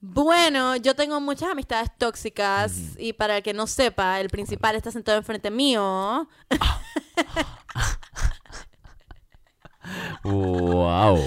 Bueno, 0.00 0.76
yo 0.76 0.94
tengo 0.94 1.20
muchas 1.20 1.50
amistades 1.50 1.90
tóxicas 1.98 2.72
y 2.98 3.14
para 3.14 3.38
el 3.38 3.42
que 3.42 3.52
no 3.52 3.66
sepa, 3.66 4.20
el 4.20 4.30
principal 4.30 4.76
está 4.76 4.92
sentado 4.92 5.18
enfrente 5.18 5.50
mío. 5.50 6.28
¡Wow! 10.22 11.18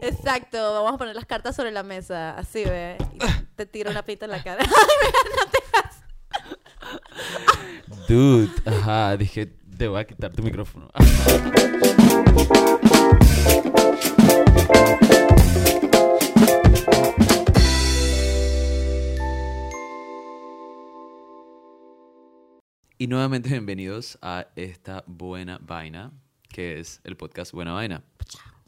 Exacto, 0.00 0.74
vamos 0.74 0.92
a 0.92 0.98
poner 0.98 1.14
las 1.14 1.24
cartas 1.24 1.56
sobre 1.56 1.70
la 1.70 1.82
mesa, 1.82 2.36
así 2.36 2.64
ve. 2.64 2.98
Y 3.14 3.20
te 3.56 3.64
tiro 3.64 3.90
una 3.90 4.02
pita 4.02 4.26
en 4.26 4.32
la 4.32 4.42
cara. 4.42 4.62
Dude, 8.08 8.52
ajá, 8.66 9.16
dije, 9.16 9.46
te 9.46 9.88
voy 9.88 10.00
a 10.00 10.04
quitar 10.04 10.32
tu 10.32 10.42
micrófono. 10.42 10.90
Y 23.02 23.08
nuevamente 23.08 23.48
bienvenidos 23.50 24.16
a 24.22 24.46
esta 24.54 25.02
buena 25.08 25.58
vaina, 25.60 26.12
que 26.48 26.78
es 26.78 27.00
el 27.02 27.16
podcast 27.16 27.50
Buena 27.50 27.72
Vaina. 27.72 28.04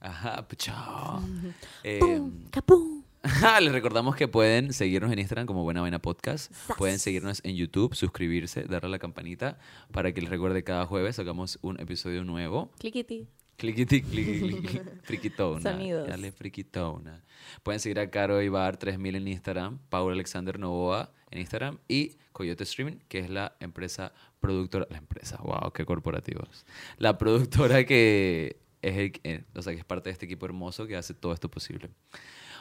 Ajá, 0.00 0.44
chao. 0.56 1.22
¡Pum! 2.00 2.32
¡Capum! 2.50 3.04
Les 3.62 3.70
recordamos 3.70 4.16
que 4.16 4.26
pueden 4.26 4.72
seguirnos 4.72 5.12
en 5.12 5.20
Instagram 5.20 5.46
como 5.46 5.62
Buena 5.62 5.82
Vaina 5.82 6.02
Podcast. 6.02 6.52
Pueden 6.76 6.98
seguirnos 6.98 7.42
en 7.44 7.54
YouTube, 7.54 7.94
suscribirse, 7.94 8.64
darle 8.64 8.88
a 8.88 8.90
la 8.90 8.98
campanita 8.98 9.56
para 9.92 10.12
que 10.12 10.20
les 10.20 10.30
recuerde 10.30 10.64
cada 10.64 10.84
jueves 10.84 11.14
sacamos 11.14 11.60
un 11.62 11.78
episodio 11.78 12.24
nuevo. 12.24 12.72
Cliquiti. 12.80 13.28
Cliquiti, 13.56 14.02
cliqui, 14.02 14.80
friquitona. 15.04 15.60
Sonidos. 15.60 16.08
Dale, 16.08 16.32
friquitona. 16.32 17.24
Pueden 17.62 17.80
seguir 17.80 18.00
a 18.00 18.10
Caro 18.10 18.42
Ibar 18.42 18.76
3000 18.76 19.16
en 19.16 19.28
Instagram, 19.28 19.78
Paul 19.88 20.12
Alexander 20.12 20.58
Novoa 20.58 21.12
en 21.30 21.40
Instagram 21.40 21.78
y 21.88 22.16
Coyote 22.32 22.64
Streaming, 22.64 22.98
que 23.08 23.20
es 23.20 23.30
la 23.30 23.56
empresa 23.60 24.12
productora. 24.40 24.86
La 24.90 24.98
empresa, 24.98 25.38
wow, 25.42 25.72
qué 25.72 25.84
corporativos. 25.84 26.66
La 26.98 27.16
productora 27.16 27.84
que 27.84 28.56
es, 28.82 28.96
el, 28.96 29.12
eh, 29.24 29.44
o 29.54 29.62
sea, 29.62 29.72
que 29.72 29.78
es 29.78 29.84
parte 29.84 30.08
de 30.08 30.12
este 30.12 30.26
equipo 30.26 30.46
hermoso 30.46 30.86
que 30.86 30.96
hace 30.96 31.14
todo 31.14 31.32
esto 31.32 31.50
posible. 31.50 31.90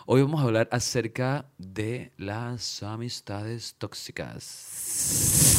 Hoy 0.06 0.22
vamos 0.22 0.42
a 0.42 0.44
hablar 0.44 0.68
acerca 0.72 1.46
de 1.58 2.12
las 2.18 2.84
amistades 2.84 3.76
tóxicas. 3.78 5.53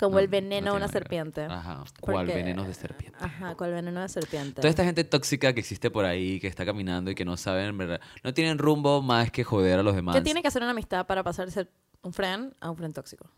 Como 0.00 0.14
No, 0.14 0.18
el 0.20 0.26
no 0.26 0.30
veneno 0.30 0.48
de 0.54 0.60
tiene 0.62 0.70
una 0.70 0.80
manera. 0.80 0.92
serpiente. 0.92 1.42
Ajá, 1.42 1.84
cual 2.00 2.16
Porque- 2.26 2.34
venenos 2.34 2.66
de 2.66 2.72
serpiente. 2.74 3.18
Ajá, 3.20 3.54
el 3.60 3.72
veneno 3.72 4.00
de 4.00 4.08
serpiente. 4.08 4.54
Toda 4.62 4.70
esta 4.70 4.82
gente 4.82 5.04
tóxica 5.04 5.52
que 5.52 5.60
existe 5.60 5.90
por 5.90 6.06
ahí, 6.06 6.40
que 6.40 6.46
está 6.46 6.64
caminando 6.64 7.10
y 7.10 7.14
que 7.14 7.26
no 7.26 7.36
saben, 7.36 7.66
en 7.66 7.78
¿verdad? 7.78 8.00
No 8.24 8.32
tienen 8.32 8.56
rumbo 8.56 9.02
más 9.02 9.30
que 9.30 9.44
joder 9.44 9.78
a 9.78 9.82
los 9.82 9.94
demás. 9.94 10.16
¿Qué 10.16 10.22
tiene 10.22 10.40
que 10.40 10.48
hacer 10.48 10.62
una 10.62 10.70
amistad 10.70 11.06
para 11.06 11.22
pasar 11.22 11.44
de 11.44 11.52
ser 11.52 11.70
un 12.02 12.14
friend 12.14 12.54
a 12.60 12.70
un 12.70 12.78
friend 12.78 12.94
tóxico? 12.94 13.30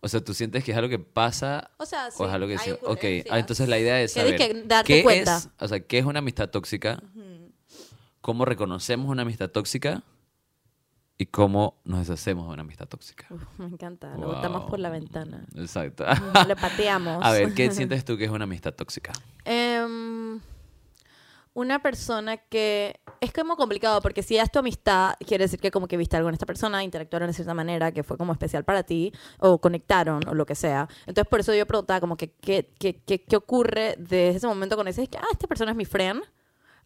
O 0.00 0.06
sea, 0.08 0.20
tú 0.22 0.32
sientes 0.32 0.62
que 0.62 0.70
es 0.70 0.76
algo 0.78 0.88
que 0.88 1.00
pasa 1.00 1.72
O 1.76 1.84
sea, 1.84 2.08
sí, 2.12 2.22
o 2.22 2.26
es 2.28 2.32
algo 2.32 2.46
que 2.46 2.56
hay. 2.56 2.70
Ok, 2.84 3.26
ah, 3.28 3.40
entonces 3.40 3.68
la 3.68 3.80
idea 3.80 4.00
es 4.00 4.12
saber 4.12 4.36
que 4.36 4.62
darte 4.64 4.94
qué 4.94 5.02
cuenta. 5.02 5.38
es, 5.38 5.48
o 5.58 5.66
sea, 5.66 5.80
qué 5.80 5.98
es 5.98 6.04
una 6.04 6.20
amistad 6.20 6.50
tóxica, 6.50 7.02
cómo 8.20 8.44
reconocemos 8.44 9.10
una 9.10 9.22
amistad 9.22 9.50
tóxica 9.50 10.04
y 11.20 11.26
cómo 11.26 11.80
nos 11.84 12.00
deshacemos 12.06 12.46
de 12.46 12.52
una 12.54 12.62
amistad 12.62 12.86
tóxica. 12.86 13.26
Uf, 13.30 13.42
me 13.58 13.66
encanta. 13.66 14.12
Lo 14.16 14.26
Wow. 14.26 14.34
botamos 14.36 14.64
por 14.70 14.78
la 14.78 14.88
ventana. 14.88 15.44
Exacto. 15.56 16.04
Le 16.46 16.54
pateamos. 16.56 17.24
A 17.24 17.32
ver, 17.32 17.52
¿qué 17.54 17.70
sientes 17.72 18.04
tú 18.04 18.16
que 18.16 18.24
es 18.24 18.30
una 18.30 18.44
amistad 18.44 18.72
tóxica? 18.72 19.12
Em, 19.44 20.40
una 21.54 21.82
persona 21.82 22.36
que 22.36 23.00
es 23.20 23.32
como 23.32 23.56
complicado 23.56 24.00
porque 24.00 24.22
si 24.22 24.36
es 24.38 24.48
tu 24.52 24.60
amistad, 24.60 25.14
quiere 25.26 25.44
decir 25.44 25.58
que 25.58 25.72
como 25.72 25.88
que 25.88 25.96
viste 25.96 26.16
algo 26.16 26.28
en 26.28 26.34
esta 26.34 26.46
persona, 26.46 26.84
interactuaron 26.84 27.26
de 27.26 27.32
cierta 27.34 27.52
manera 27.52 27.90
que 27.90 28.04
fue 28.04 28.16
como 28.16 28.32
especial 28.32 28.62
para 28.64 28.84
ti 28.84 29.12
o 29.40 29.58
conectaron 29.60 30.20
o 30.28 30.34
lo 30.34 30.46
que 30.46 30.54
sea. 30.54 30.88
Entonces 31.00 31.28
por 31.28 31.40
eso 31.40 31.52
yo 31.52 31.66
preguntaba 31.66 31.98
como 32.00 32.16
que 32.16 32.30
qué, 32.30 32.70
qué, 32.78 33.02
qué, 33.04 33.22
qué 33.24 33.36
ocurre 33.36 33.96
desde 33.98 34.28
ese 34.36 34.46
momento 34.46 34.76
cuando 34.76 34.90
dices 34.90 35.08
que 35.08 35.18
ah, 35.18 35.26
esta 35.32 35.48
persona 35.48 35.72
es 35.72 35.76
mi 35.76 35.84
friend. 35.84 36.22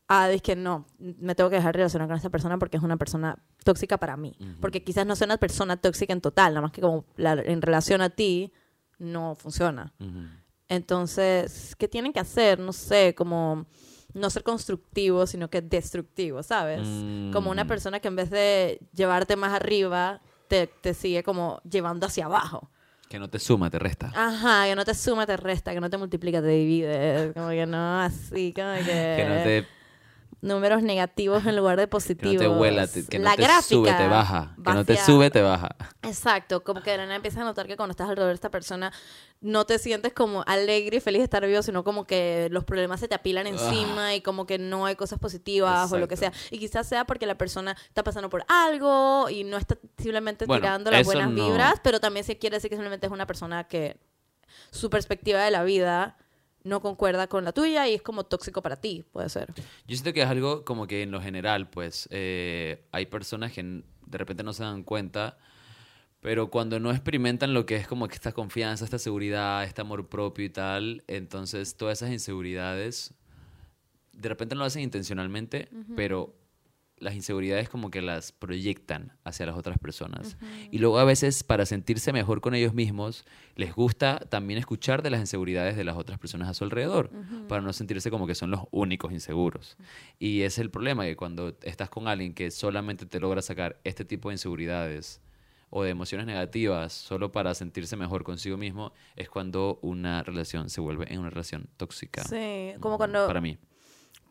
Ah, 0.09 0.31
es 0.31 0.43
que 0.43 0.57
no, 0.57 0.87
me 0.99 1.35
tengo 1.35 1.49
que 1.49 1.57
dejar 1.57 1.75
relacionar 1.75 2.07
con 2.09 2.17
esta 2.17 2.29
persona 2.29 2.59
porque 2.59 2.77
es 2.77 2.83
una 2.83 2.97
persona 2.99 3.39
tóxica 3.65 3.97
para 3.99 4.17
mí. 4.17 4.37
Porque 4.61 4.83
quizás 4.85 5.07
no 5.07 5.17
sea 5.17 5.25
una 5.27 5.39
persona 5.39 5.77
tóxica 5.79 6.13
en 6.13 6.21
total, 6.21 6.53
nada 6.53 6.63
más 6.63 6.73
que 6.73 6.81
como 6.83 7.07
la- 7.17 7.33
en 7.33 7.63
relación 7.63 8.03
a 8.03 8.11
ti 8.11 8.53
no 8.99 9.35
funciona. 9.37 9.93
Ujú. 10.01 10.27
Entonces, 10.69 11.75
¿qué 11.79 11.87
tienen 11.89 12.13
que 12.13 12.21
hacer? 12.21 12.59
No 12.59 12.73
sé, 12.73 13.15
como 13.15 13.67
no 14.15 14.29
ser 14.31 14.43
constructivo, 14.43 15.27
sino 15.27 15.49
que 15.49 15.63
destructivo, 15.63 16.43
¿sabes? 16.43 16.81
Como 17.33 17.51
una 17.51 17.65
Mm. 17.65 17.69
persona 17.69 18.01
que 18.01 18.09
en 18.09 18.17
vez 18.17 18.31
de 18.31 18.81
llevarte 18.93 19.37
más 19.37 19.53
arriba, 19.55 20.21
te, 20.49 20.67
te 20.67 20.93
sigue 20.93 21.23
como 21.23 21.61
llevando 21.63 22.07
hacia 22.07 22.27
abajo. 22.27 22.71
Que 23.09 23.19
no 23.19 23.29
te 23.29 23.39
suma, 23.39 23.71
te 23.71 23.79
resta. 23.79 24.11
Ajá, 24.15 24.67
que 24.67 24.75
no 24.75 24.85
te 24.85 24.95
suma, 24.95 25.27
te 25.27 25.37
resta, 25.37 25.73
que 25.73 25.81
no 25.81 25.89
te 25.89 25.97
multiplica, 25.99 26.41
te 26.43 26.49
divide. 26.49 27.33
Como 27.35 27.49
que 27.51 27.65
no, 27.67 28.01
así, 28.01 28.53
como 28.55 28.75
que... 28.75 28.83
Que 29.17 29.27
no 29.29 29.43
te, 29.45 29.67
Números 30.43 30.83
negativos 30.83 31.47
en 31.47 31.55
lugar 31.55 31.77
de 31.77 31.85
que 31.85 31.89
positivos. 31.89 32.35
no 32.35 32.41
te 32.41 32.49
huela, 32.49 32.89
te- 32.89 33.07
que 33.07 33.19
La 33.21 33.31
no 33.31 33.37
te 33.37 33.43
gráfica 33.43 33.63
sube, 33.63 33.93
te 33.93 34.09
baja. 34.09 34.55
Que 34.57 34.73
no 34.75 34.85
te 34.85 34.97
sube, 34.97 35.31
te 35.31 35.41
baja. 35.41 35.77
Exacto, 36.03 36.65
como 36.65 36.83
que 36.83 36.91
de 36.91 36.97
la 36.97 37.05
nada 37.05 37.15
empiezas 37.15 37.41
a 37.43 37.45
notar 37.45 37.69
que 37.69 37.77
cuando 37.77 37.93
estás 37.93 38.09
alrededor 38.09 38.31
de 38.31 38.35
esta 38.35 38.51
persona 38.51 38.93
no 39.41 39.65
te 39.67 39.79
sientes 39.79 40.13
como 40.13 40.43
alegre 40.49 40.97
y 40.97 41.01
feliz 41.01 41.21
de 41.21 41.25
estar 41.25 41.47
vivo, 41.47 41.63
sino 41.63 41.85
como 41.85 42.07
que 42.09 42.49
los 42.51 42.65
problemas 42.65 42.99
se 42.99 43.07
te 43.07 43.15
apilan 43.15 43.47
encima 43.47 44.17
y 44.17 44.21
como 44.21 44.45
que 44.45 44.59
no 44.59 44.85
hay 44.85 44.97
cosas 44.97 45.21
positivas 45.21 45.93
o 45.93 45.99
lo 45.99 46.09
que 46.09 46.17
sea. 46.17 46.33
Y 46.51 46.59
quizás 46.59 46.89
sea 46.89 47.05
porque 47.05 47.25
la 47.27 47.37
persona 47.39 47.77
está 47.87 48.03
pasando 48.03 48.29
por 48.29 48.45
algo 48.49 49.31
y 49.31 49.45
no 49.45 49.57
está 49.57 49.79
simplemente 49.97 50.47
Bueno, 50.47 50.61
tirando 50.61 50.91
las 50.91 51.05
buenas 51.07 51.31
no- 51.31 51.37
vibras, 51.47 51.75
pero 51.85 52.01
también 52.01 52.25
se 52.25 52.37
quiere 52.37 52.57
decir 52.57 52.69
que 52.69 52.75
simplemente 52.77 53.07
es 53.07 53.13
una 53.13 53.27
persona 53.29 53.63
que 53.69 53.97
su 54.73 54.91
perspectiva 54.91 55.41
de 55.45 55.53
la 55.53 55.63
vida 55.63 56.17
no 56.65 56.81
concuerda 56.81 57.27
con 57.27 57.45
la 57.45 57.53
tuya 57.53 57.89
y 57.89 57.95
es 57.95 58.03
como 58.03 58.25
tóxico 58.25 58.63
para 58.63 58.77
ti, 58.77 59.05
puede 59.13 59.29
ser. 59.29 59.53
Yo 59.57 59.97
siento 59.97 60.13
que 60.13 60.23
es 60.23 60.29
algo 60.29 60.65
como 60.65 60.87
que 60.87 61.03
en 61.03 61.11
lo 61.11 61.21
general, 61.21 61.69
pues, 61.71 62.09
eh, 62.11 62.85
hay 62.93 63.07
personas 63.07 63.53
que 63.53 63.63
de 63.63 64.19
repente 64.19 64.43
no 64.43 64.53
se 64.53 64.63
dan 64.63 64.83
cuenta, 64.83 65.39
pero 66.21 66.51
cuando 66.51 66.79
no 66.79 66.91
experimentan 66.91 67.53
lo 67.53 67.67
que 67.67 67.77
es 67.77 67.89
como 67.89 68.07
que 68.07 68.15
esta 68.15 68.33
confianza, 68.33 68.85
esta 68.85 68.99
seguridad, 68.99 69.65
este 69.65 69.81
amor 69.81 70.09
propio 70.09 70.45
y 70.45 70.51
tal, 70.51 71.03
entonces 71.09 71.77
todas 71.77 71.99
esas 71.99 72.13
inseguridades, 72.13 73.15
de 74.13 74.29
repente 74.29 74.55
no 74.55 74.61
lo 74.61 74.67
hacen 74.67 74.83
intencionalmente, 74.83 75.69
pero 75.97 76.35
las 77.03 77.15
inseguridades 77.15 77.69
como 77.69 77.91
que 77.91 78.01
las 78.01 78.31
proyectan 78.33 79.13
hacia 79.25 79.45
las 79.45 79.57
otras 79.57 79.79
personas. 79.79 80.37
Y 80.71 80.79
luego 80.79 80.99
a 80.99 81.05
veces 81.05 81.43
para 81.43 81.67
sentirse 81.67 82.13
mejor 82.13 82.41
con 82.41 82.55
ellos 82.55 82.75
mismos, 82.75 83.25
les 83.57 83.75
gusta 83.75 84.21
también 84.31 84.59
escuchar 84.59 85.03
de 85.03 85.11
las 85.11 85.21
inseguridades 85.21 85.77
de 85.77 85.85
las 85.85 85.97
otras 85.97 86.19
personas 86.19 86.49
a 86.49 86.55
su 86.55 86.65
alrededor, 86.65 87.11
para 87.49 87.61
no 87.61 87.73
sentirse 87.73 88.11
como 88.11 88.27
que 88.27 88.35
son 88.35 88.51
los 88.51 88.61
únicos 88.71 89.13
inseguros. 89.13 89.77
Y 90.19 90.43
ese 90.43 90.47
es 90.47 90.59
el 90.59 90.71
problema, 90.71 91.05
que 91.05 91.17
cuando 91.17 91.57
estás 91.63 91.91
con 91.91 92.07
alguien 92.07 92.35
que 92.35 92.51
solamente 92.51 93.05
te 93.05 93.19
logra 93.19 93.43
sacar 93.43 93.81
este 93.83 94.05
tipo 94.05 94.29
de 94.29 94.35
inseguridades 94.35 95.21
o 95.71 95.83
de 95.83 95.91
emociones 95.91 96.27
negativas 96.27 96.93
solo 96.93 97.33
para 97.33 97.55
sentirse 97.55 97.97
mejor 97.97 98.23
consigo 98.23 98.57
mismo, 98.57 98.93
es 99.17 99.29
cuando 99.29 99.81
una 99.83 100.23
relación 100.23 100.71
se 100.71 100.81
vuelve 100.81 101.13
en 101.13 101.19
una 101.19 101.31
relación 101.31 101.69
tóxica. 101.77 102.23
Sí, 102.25 102.75
como 102.79 102.97
cuando... 102.97 103.27
Para 103.27 103.41
mí. 103.41 103.59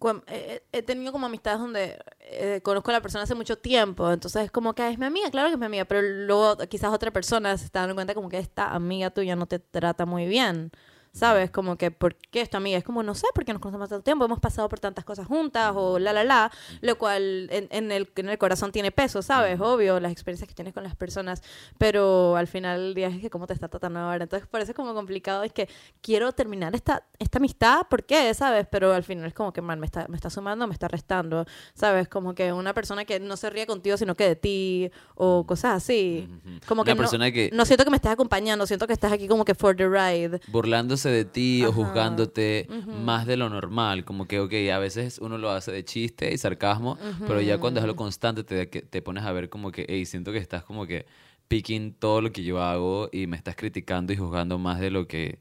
Cuan- 0.01 0.23
he, 0.27 0.61
he 0.73 0.81
tenido 0.83 1.13
como 1.13 1.27
amistades 1.27 1.59
donde 1.61 1.97
eh, 2.21 2.59
conozco 2.63 2.91
a 2.91 2.95
la 2.95 3.01
persona 3.01 3.23
hace 3.23 3.35
mucho 3.35 3.57
tiempo, 3.57 4.11
entonces 4.11 4.43
es 4.45 4.51
como 4.51 4.73
que 4.75 4.83
"Ah, 4.83 4.89
es 4.91 4.99
mi 4.99 5.05
amiga, 5.05 5.31
claro 5.31 5.47
que 5.49 5.53
es 5.53 5.59
mi 5.59 5.65
amiga, 5.67 5.85
pero 5.85 6.01
luego 6.01 6.57
quizás 6.69 6.91
otra 6.93 7.11
persona 7.11 7.57
se 7.57 7.65
está 7.65 7.81
dando 7.81 7.95
cuenta 7.95 8.13
como 8.15 8.29
que 8.29 8.39
esta 8.39 8.73
amiga 8.75 9.11
tuya 9.11 9.35
no 9.37 9.45
te 9.47 9.59
trata 9.59 10.05
muy 10.05 10.25
bien. 10.27 10.71
¿Sabes? 11.13 11.51
Como 11.51 11.75
que, 11.75 11.91
¿por 11.91 12.15
qué 12.15 12.39
esta 12.39 12.55
amiga? 12.57 12.77
Es 12.77 12.85
como, 12.85 13.03
no 13.03 13.13
sé, 13.15 13.27
porque 13.35 13.51
nos 13.51 13.61
conocemos 13.61 13.89
tanto 13.89 14.01
tiempo, 14.03 14.23
hemos 14.23 14.39
pasado 14.39 14.69
por 14.69 14.79
tantas 14.79 15.03
cosas 15.03 15.27
juntas, 15.27 15.73
o 15.75 15.99
la, 15.99 16.13
la, 16.13 16.23
la, 16.23 16.51
lo 16.79 16.97
cual 16.97 17.49
en, 17.51 17.67
en 17.69 17.91
el, 17.91 18.09
en 18.15 18.29
el 18.29 18.37
corazón 18.37 18.71
tiene 18.71 18.91
peso, 18.91 19.21
¿sabes? 19.21 19.59
Obvio, 19.59 19.99
las 19.99 20.13
experiencias 20.13 20.47
que 20.47 20.55
tienes 20.55 20.73
con 20.73 20.83
las 20.83 20.95
personas, 20.95 21.43
pero 21.77 22.37
al 22.37 22.47
final 22.47 22.79
del 22.79 22.93
día 22.95 23.07
es 23.09 23.19
que 23.19 23.29
cómo 23.29 23.45
te 23.45 23.53
está 23.53 23.67
tratando 23.67 23.99
ahora. 23.99 24.23
Entonces, 24.23 24.47
por 24.47 24.61
eso 24.61 24.71
es 24.71 24.75
como 24.75 24.93
complicado, 24.93 25.43
es 25.43 25.51
que 25.51 25.67
quiero 26.01 26.31
terminar 26.31 26.73
esta, 26.75 27.03
esta 27.19 27.39
amistad, 27.39 27.81
¿por 27.89 28.03
qué? 28.05 28.33
¿Sabes? 28.33 28.65
Pero 28.71 28.93
al 28.93 29.03
final 29.03 29.25
es 29.25 29.33
como 29.33 29.51
que, 29.51 29.61
man, 29.61 29.81
me 29.81 29.87
está, 29.87 30.07
me 30.07 30.15
está 30.15 30.29
sumando, 30.29 30.65
me 30.65 30.73
está 30.73 30.87
restando, 30.87 31.45
¿sabes? 31.73 32.07
Como 32.07 32.33
que 32.35 32.53
una 32.53 32.73
persona 32.73 33.03
que 33.03 33.19
no 33.19 33.35
se 33.35 33.49
ríe 33.49 33.67
contigo, 33.67 33.97
sino 33.97 34.15
que 34.15 34.27
de 34.27 34.35
ti, 34.37 34.91
o 35.15 35.45
cosas 35.45 35.75
así. 35.75 36.29
Como 36.67 36.85
que 36.85 36.91
Una 36.91 36.95
no, 36.95 37.01
persona 37.01 37.31
que- 37.33 37.49
no 37.51 37.65
siento 37.65 37.83
que 37.83 37.89
me 37.91 37.97
estés 37.97 38.11
acompañando, 38.13 38.65
siento 38.65 38.87
que 38.87 38.93
estás 38.93 39.11
aquí 39.11 39.27
como 39.27 39.43
que 39.43 39.55
for 39.55 39.75
the 39.75 39.89
ride. 39.89 40.39
burlándose 40.47 41.00
de 41.09 41.25
ti 41.25 41.63
o 41.65 41.71
juzgándote 41.71 42.67
más 42.87 43.25
de 43.25 43.37
lo 43.37 43.49
normal. 43.49 44.05
Como 44.05 44.27
que, 44.27 44.39
ok, 44.39 44.53
a 44.73 44.79
veces 44.79 45.19
uno 45.19 45.37
lo 45.37 45.49
hace 45.49 45.71
de 45.71 45.83
chiste 45.83 46.33
y 46.33 46.37
sarcasmo, 46.37 46.97
pero 47.27 47.41
ya 47.41 47.57
cuando 47.57 47.79
es 47.79 47.85
lo 47.85 47.95
constante 47.95 48.43
te, 48.43 48.65
te 48.65 49.01
pones 49.01 49.23
a 49.23 49.31
ver 49.31 49.49
como 49.49 49.71
que, 49.71 49.85
hey, 49.87 50.05
siento 50.05 50.31
que 50.31 50.37
estás 50.37 50.63
como 50.63 50.85
que 50.85 51.05
picking 51.47 51.93
todo 51.93 52.21
lo 52.21 52.31
que 52.31 52.43
yo 52.43 52.61
hago 52.61 53.09
y 53.11 53.27
me 53.27 53.35
estás 53.35 53.55
criticando 53.55 54.13
y 54.13 54.17
juzgando 54.17 54.57
más 54.57 54.79
de 54.79 54.89
lo 54.89 55.07
que 55.07 55.39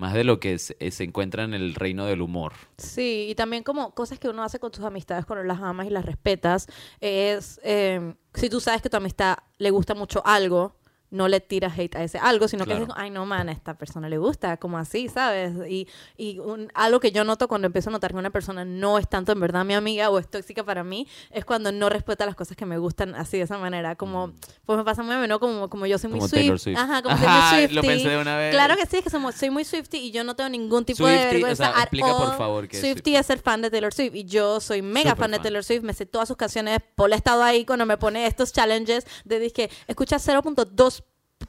más 0.00 0.14
de 0.14 0.24
lo 0.24 0.40
que 0.40 0.58
se, 0.58 0.76
eh, 0.80 0.90
se 0.90 1.04
encuentra 1.04 1.44
en 1.44 1.52
el 1.52 1.74
reino 1.74 2.06
del 2.06 2.22
humor. 2.22 2.54
Sí, 2.78 3.26
y 3.28 3.34
también 3.34 3.62
como 3.62 3.94
cosas 3.94 4.18
que 4.18 4.30
uno 4.30 4.42
hace 4.42 4.58
con 4.58 4.72
tus 4.72 4.82
amistades 4.82 5.26
cuando 5.26 5.44
las 5.44 5.60
amas 5.60 5.86
y 5.86 5.90
las 5.90 6.06
respetas, 6.06 6.66
es 7.00 7.60
eh, 7.62 8.14
si 8.32 8.48
tú 8.48 8.60
sabes 8.60 8.80
que 8.80 8.88
tu 8.88 8.96
amistad 8.96 9.36
le 9.58 9.70
gusta 9.70 9.94
mucho 9.94 10.22
algo, 10.24 10.74
no 11.10 11.28
le 11.28 11.40
tiras 11.40 11.76
hate 11.78 11.96
a 11.96 12.02
ese 12.04 12.18
algo, 12.18 12.46
sino 12.48 12.64
Claro. 12.64 12.80
que 12.80 12.84
dices, 12.86 12.94
ay 12.98 13.10
no, 13.10 13.26
man, 13.26 13.48
a 13.48 13.52
esta 13.52 13.74
persona 13.74 14.08
le 14.08 14.18
gusta, 14.18 14.56
como 14.58 14.78
así, 14.78 15.08
¿sabes? 15.08 15.52
Y, 15.68 15.88
y 16.16 16.38
un- 16.38 16.70
algo 16.74 17.00
que 17.00 17.10
yo 17.12 17.24
noto 17.24 17.48
cuando 17.48 17.66
empiezo 17.66 17.90
a 17.90 17.92
notar 17.92 18.12
que 18.12 18.16
una 18.18 18.30
persona 18.30 18.64
no 18.64 18.98
es 18.98 19.08
tanto 19.08 19.32
en 19.32 19.40
verdad 19.40 19.64
mi 19.64 19.74
amiga 19.74 20.08
o 20.10 20.18
es 20.18 20.28
tóxica 20.30 20.62
para 20.64 20.84
mí, 20.84 21.06
es 21.30 21.44
cuando 21.44 21.72
no 21.72 21.88
respeta 21.88 22.26
las 22.26 22.34
cosas 22.36 22.56
que 22.56 22.64
me 22.66 22.78
gustan 22.78 23.14
así, 23.14 23.38
de 23.38 23.44
esa 23.44 23.58
manera. 23.58 23.96
Como, 23.96 24.32
pues 24.64 24.78
me 24.78 24.84
pasa 24.84 25.02
muy 25.02 25.14
a 25.14 25.18
menudo, 25.18 25.40
como, 25.40 25.68
como 25.68 25.86
yo 25.86 25.98
soy 25.98 26.10
muy 26.10 26.18
Mm. 26.18 26.20
Como 26.20 26.28
Swift. 26.28 26.40
Taylor 26.42 26.58
Swift. 26.58 26.78
Ajá, 26.78 27.02
como 27.02 27.14
Ajá, 27.14 27.50
soy 27.50 27.66
muy 27.66 27.74
lo 27.74 27.82
pensé 27.82 28.08
de 28.08 28.18
una 28.18 28.36
vez. 28.36 28.54
Claro 28.54 28.76
que 28.76 28.86
sí, 28.86 28.96
es 28.98 29.02
que 29.04 29.10
somos- 29.10 29.34
soy 29.34 29.50
muy 29.50 29.64
Swifty 29.64 29.98
y 29.98 30.10
yo 30.12 30.22
no 30.24 30.36
tengo 30.36 30.50
ningún 30.50 30.84
tipo 30.84 31.06
de 31.06 31.12
Swiftie, 31.14 31.28
o 31.28 31.32
vergüenza. 31.32 31.72
sea, 31.72 31.82
explica, 31.82 32.06
por 32.16 32.36
favor, 32.38 32.68
qué 32.68 32.76
es 32.76 32.82
Swiftie 32.82 33.16
es 33.18 33.26
ser 33.26 33.38
fan 33.40 33.62
de 33.62 33.70
Taylor 33.70 33.92
Swift 33.92 34.14
y 34.14 34.24
yo 34.24 34.60
soy 34.60 34.82
mega 34.82 35.16
fan 35.16 35.32
de. 35.32 35.38
Taylor 35.40 35.64
Swift, 35.64 35.82
me 35.82 35.92
sé 35.94 36.06
todas 36.06 36.28
sus 36.28 36.36
canciones, 36.36 36.78
Paul 36.94 37.12
ha 37.14 37.16
estado 37.16 37.42
ahí 37.42 37.64
cuando 37.64 37.86
me 37.86 37.96
pone 37.96 38.26
estos 38.26 38.52
challenges 38.52 39.06
de 39.24 39.38
dije, 39.40 39.70
escucha 39.86 40.18
0.2 40.18 40.99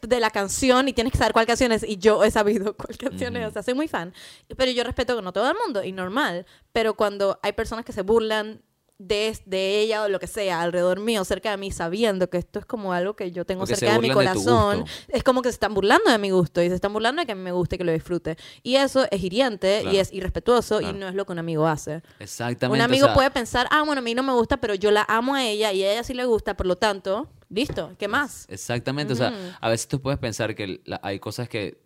de 0.02 0.20
la 0.20 0.30
canción 0.32 0.88
y 0.88 0.94
tienes 0.94 1.12
que 1.12 1.18
saber 1.20 1.34
cuál 1.34 1.46
canción 1.46 1.72
es 1.72 1.84
y 1.84 1.98
yo 1.98 2.24
he 2.24 2.32
sabido 2.32 2.74
cuál 2.78 2.98
canción 2.98 3.36
es, 3.38 3.48
o 3.48 3.52
sea, 3.52 3.64
soy 3.64 3.74
muy 3.74 3.88
fan, 3.88 4.14
pero 4.58 4.72
yo 4.72 4.84
respeto 4.84 5.16
que 5.16 5.22
no 5.22 5.34
todo 5.34 5.50
el 5.50 5.58
mundo 5.64 5.84
y 5.84 5.92
normal, 5.92 6.46
pero 6.72 6.96
cuando 6.96 7.40
hay 7.44 7.52
personas 7.54 7.86
que 7.86 7.94
se 7.94 8.02
burlan 8.02 8.62
de, 8.98 9.36
de 9.48 9.80
ella 9.80 10.04
o 10.04 10.10
lo 10.10 10.20
que 10.20 10.28
sea 10.28 10.62
alrededor 10.62 11.00
mío, 11.00 11.26
cerca 11.26 11.50
de 11.50 11.58
mí, 11.58 11.72
sabiendo 11.72 12.30
que 12.30 12.38
esto 12.38 12.60
es 12.60 12.66
como 12.66 12.94
algo 12.94 13.16
que 13.16 13.32
yo 13.32 13.46
tengo 13.46 13.64
O 13.64 13.66
que 13.66 13.74
se 13.74 13.80
cerca 13.80 13.96
de 13.96 14.00
mi 14.00 14.10
de 14.10 14.14
corazón, 14.14 14.86
es 15.08 15.24
como 15.24 15.42
que 15.42 15.50
se 15.50 15.54
están 15.54 15.74
burlando 15.74 16.12
de 16.12 16.20
mi 16.20 16.30
gusto 16.30 16.62
y 16.62 16.70
se 16.70 16.76
están 16.76 16.94
burlando 16.94 17.22
de 17.22 17.26
que 17.26 17.32
a 17.32 17.36
mí 17.36 17.42
me 17.42 17.52
guste 17.52 17.76
y 17.76 17.78
que 17.80 17.84
lo 17.84 17.92
disfrute. 17.92 18.38
Y 18.62 18.76
eso 18.76 19.08
es 19.10 19.24
hiriente 19.24 19.84
y 19.92 19.98
es 19.98 20.14
irrespetuoso 20.14 20.78
Claro. 20.78 20.96
y 20.96 21.00
no 21.00 21.08
es 21.08 21.16
lo 21.16 21.26
que 21.26 21.32
un 21.32 21.40
amigo 21.40 21.66
hace. 21.68 22.04
Exactamente. 22.20 22.76
Un 22.78 22.82
o 22.82 22.84
amigo 22.86 23.08
sea, 23.08 23.16
puede 23.16 23.32
pensar, 23.32 23.68
ah, 23.72 23.82
bueno, 23.84 24.02
a 24.02 24.04
mí 24.04 24.14
no 24.14 24.22
me 24.22 24.34
gusta, 24.34 24.58
pero 24.58 24.76
yo 24.76 24.92
la 24.92 25.04
amo 25.10 25.34
a 25.34 25.44
ella 25.46 25.74
y 25.74 25.84
a 25.84 25.94
ella 25.94 26.04
sí 26.04 26.14
le 26.14 26.26
gusta, 26.26 26.56
por 26.56 26.68
lo 26.68 26.76
tanto, 26.76 27.28
listo, 27.52 27.96
¿qué 28.00 28.08
más? 28.08 28.46
Exactamente, 28.50 29.14
o 29.14 29.16
Ujú. 29.16 29.24
sea, 29.26 29.58
a 29.60 29.70
veces 29.70 29.88
tú 29.88 30.02
puedes 30.02 30.20
pensar 30.20 30.56
que 30.56 30.82
la- 30.86 31.00
hay 31.04 31.20
cosas 31.20 31.48
que 31.50 31.78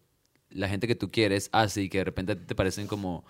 la 0.49 0.69
gente 0.69 0.87
que 0.87 0.95
tú 0.95 1.11
quieres 1.11 1.49
hace 1.51 1.81
y 1.83 1.89
que 1.89 1.97
de 1.99 2.03
repente 2.05 2.35
te 2.35 2.55
parecen 2.55 2.87
como, 2.87 3.25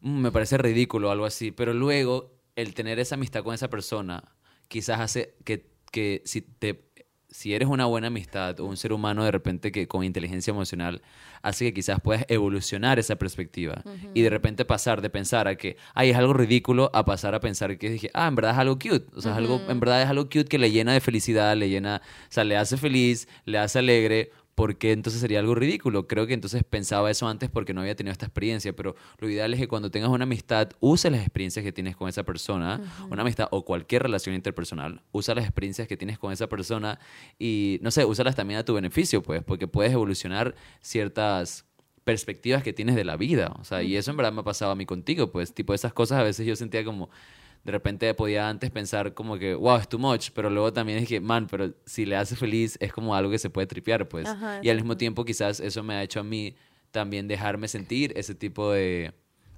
"Mm, 0.00 0.20
me 0.20 0.32
parece 0.32 0.58
ridículo 0.58 1.08
o 1.08 1.10
algo 1.12 1.24
así, 1.24 1.50
pero 1.50 1.72
luego 1.74 2.32
el 2.56 2.74
tener 2.74 2.98
esa 2.98 3.14
amistad 3.16 3.42
con 3.42 3.54
esa 3.54 3.68
persona 3.68 4.22
quizás 4.68 5.00
hace 5.00 5.34
que, 5.44 5.70
que 5.90 6.22
si 6.24 6.42
te... 6.42 6.90
Si 7.32 7.54
eres 7.54 7.68
una 7.68 7.86
buena 7.86 8.08
amistad 8.08 8.60
o 8.60 8.66
un 8.66 8.76
ser 8.76 8.92
humano 8.92 9.24
de 9.24 9.30
repente 9.30 9.72
que 9.72 9.88
con 9.88 10.04
inteligencia 10.04 10.50
emocional 10.50 11.00
hace 11.40 11.64
que 11.64 11.72
quizás 11.74 11.98
puedas 12.00 12.26
evolucionar 12.28 12.98
esa 12.98 13.16
perspectiva 13.16 13.82
y 14.12 14.20
de 14.20 14.28
repente 14.28 14.66
pasar 14.66 15.00
de 15.00 15.08
pensar 15.08 15.48
a 15.48 15.56
que, 15.56 15.78
ay, 15.94 16.10
es 16.10 16.16
algo 16.16 16.34
ridículo 16.34 16.90
a 16.92 17.06
pasar 17.06 17.34
a 17.34 17.40
pensar 17.40 17.78
que 17.78 17.88
dije, 17.88 18.10
ah, 18.12 18.28
en 18.28 18.34
verdad 18.34 18.52
es 18.52 18.58
algo 18.58 18.74
cute, 18.74 19.06
o 19.16 19.22
sea, 19.22 19.32
es 19.32 19.38
algo, 19.38 19.62
en 19.66 19.80
verdad 19.80 20.02
es 20.02 20.08
algo 20.08 20.24
cute 20.24 20.44
que 20.44 20.58
le 20.58 20.70
llena 20.70 20.92
de 20.92 21.00
felicidad, 21.00 21.56
le 21.56 21.70
llena, 21.70 22.02
o 22.04 22.32
sea, 22.32 22.44
le 22.44 22.56
hace 22.56 22.76
feliz, 22.76 23.26
le 23.46 23.56
hace 23.56 23.78
alegre, 23.78 24.30
porque 24.54 24.92
entonces 24.92 25.20
sería 25.20 25.40
algo 25.40 25.54
ridículo. 25.54 26.06
Creo 26.06 26.26
que 26.26 26.34
entonces 26.34 26.62
pensaba 26.64 27.10
eso 27.10 27.26
antes 27.28 27.50
porque 27.50 27.72
no 27.74 27.80
había 27.80 27.94
tenido 27.94 28.12
esta 28.12 28.26
experiencia, 28.26 28.74
pero 28.74 28.94
lo 29.18 29.28
ideal 29.28 29.52
es 29.54 29.60
que 29.60 29.68
cuando 29.68 29.90
tengas 29.90 30.10
una 30.10 30.24
amistad, 30.24 30.70
uses 30.80 31.10
las 31.10 31.22
experiencias 31.22 31.64
que 31.64 31.72
tienes 31.72 31.96
con 31.96 32.08
esa 32.08 32.24
persona, 32.24 32.80
una 33.10 33.22
amistad 33.22 33.48
o 33.50 33.64
cualquier 33.64 34.02
relación 34.02 34.34
interpersonal, 34.34 35.02
usa 35.12 35.34
las 35.34 35.44
experiencias 35.44 35.88
que 35.88 35.96
tienes 35.96 36.18
con 36.18 36.32
esa 36.32 36.48
persona 36.48 36.98
y, 37.38 37.78
no 37.82 37.90
sé, 37.90 38.04
úsalas 38.04 38.36
también 38.36 38.60
a 38.60 38.64
tu 38.64 38.74
beneficio, 38.74 39.22
pues, 39.22 39.42
porque 39.42 39.66
puedes 39.68 39.92
evolucionar 39.92 40.54
ciertas 40.80 41.64
perspectivas 42.04 42.62
que 42.62 42.72
tienes 42.72 42.96
de 42.96 43.04
la 43.04 43.16
vida, 43.16 43.54
o 43.60 43.64
sea, 43.64 43.82
y 43.82 43.96
eso 43.96 44.10
en 44.10 44.16
verdad 44.16 44.32
me 44.32 44.40
ha 44.40 44.44
pasado 44.44 44.72
a 44.72 44.74
mí 44.74 44.86
contigo, 44.86 45.30
pues, 45.30 45.54
tipo 45.54 45.72
esas 45.72 45.92
cosas 45.92 46.18
a 46.18 46.24
veces 46.24 46.44
yo 46.44 46.56
sentía 46.56 46.84
como, 46.84 47.10
de 47.64 47.72
repente 47.72 48.12
podía 48.14 48.48
antes 48.48 48.70
pensar 48.70 49.14
como 49.14 49.38
que, 49.38 49.54
wow, 49.54 49.76
es 49.76 49.88
too 49.88 49.98
much, 49.98 50.30
pero 50.34 50.50
luego 50.50 50.72
también 50.72 50.98
es 50.98 51.08
que, 51.08 51.20
man, 51.20 51.46
pero 51.50 51.72
si 51.86 52.04
le 52.04 52.16
hace 52.16 52.34
feliz 52.36 52.76
es 52.80 52.92
como 52.92 53.14
algo 53.14 53.30
que 53.30 53.38
se 53.38 53.50
puede 53.50 53.66
tripear, 53.66 54.08
pues. 54.08 54.26
Ajá, 54.28 54.60
y 54.62 54.68
al 54.68 54.76
mismo 54.76 54.96
tiempo 54.96 55.24
quizás 55.24 55.60
eso 55.60 55.82
me 55.82 55.94
ha 55.94 56.02
hecho 56.02 56.20
a 56.20 56.24
mí 56.24 56.56
también 56.90 57.28
dejarme 57.28 57.68
sentir 57.68 58.12
ese 58.16 58.34
tipo 58.34 58.72
de, 58.72 59.12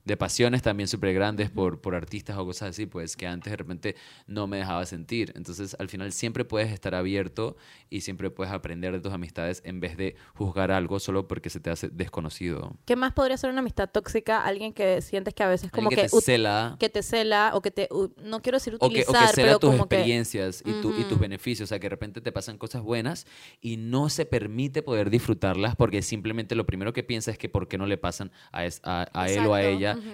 de 0.04 0.16
pasiones 0.16 0.60
también 0.62 0.86
súper 0.86 1.14
grandes 1.14 1.48
por, 1.50 1.80
por 1.80 1.94
artistas 1.94 2.36
o 2.36 2.44
cosas 2.44 2.70
así, 2.70 2.84
pues 2.86 3.16
que 3.16 3.26
antes 3.26 3.50
de 3.50 3.56
repente 3.56 3.96
no 4.26 4.46
me 4.46 4.58
dejaba 4.58 4.84
sentir. 4.84 5.32
Entonces 5.34 5.74
al 5.78 5.88
final 5.88 6.12
siempre 6.12 6.44
puedes 6.44 6.70
estar 6.72 6.94
abierto 6.94 7.56
y 7.88 8.02
siempre 8.02 8.30
puedes 8.30 8.52
aprender 8.52 8.92
de 8.92 9.00
tus 9.00 9.12
amistades 9.12 9.62
en 9.64 9.80
vez 9.80 9.96
de 9.96 10.14
juzgar 10.34 10.70
algo 10.72 11.00
solo 11.00 11.26
porque 11.26 11.48
se 11.48 11.58
te 11.60 11.70
hace 11.70 11.88
desconocido. 11.88 12.76
¿Qué 12.84 12.96
más 12.96 13.12
podría 13.14 13.36
ser 13.38 13.50
una 13.50 13.60
amistad 13.60 13.88
tóxica? 13.90 14.44
Alguien 14.44 14.72
que 14.74 15.00
sientes 15.00 15.32
que 15.32 15.42
a 15.42 15.48
veces 15.48 15.70
como 15.70 15.88
que, 15.88 15.96
que 15.96 16.02
te 16.08 16.20
cela. 16.20 16.76
que 16.78 16.88
te 16.90 17.02
cela 17.02 17.52
o 17.54 17.62
que 17.62 17.70
te, 17.70 17.88
no 18.22 18.42
quiero 18.42 18.56
decir 18.56 18.74
O 18.74 18.78
que, 18.80 18.86
utilizar, 19.00 19.16
o 19.24 19.26
que 19.28 19.34
cela 19.34 19.46
pero 19.48 19.58
tus 19.58 19.70
como 19.70 19.88
que... 19.88 19.96
experiencias 19.96 20.62
y, 20.66 20.72
tu- 20.82 20.94
y 20.98 21.04
tus 21.04 21.18
beneficios. 21.18 21.66
O 21.66 21.68
sea, 21.68 21.78
que 21.78 21.86
de 21.86 21.90
repente 21.90 22.20
te 22.20 22.30
pasan 22.30 22.58
cosas 22.58 22.82
buenas 22.82 23.26
y 23.62 23.78
no 23.78 24.08
se 24.10 24.26
permite 24.26 24.82
poder 24.82 25.08
disfrutarlas 25.08 25.76
porque 25.76 26.02
simplemente 26.02 26.54
lo 26.54 26.66
primero 26.66 26.92
que 26.92 27.02
piensa 27.02 27.30
es 27.30 27.38
que 27.38 27.48
por 27.48 27.68
qué 27.68 27.78
no 27.78 27.86
le 27.86 27.96
pasan 27.96 28.30
a, 28.52 28.66
es- 28.66 28.80
a- 28.84 29.08
a 29.14 29.30
él 29.30 29.46
o 29.46 29.54
a 29.54 29.62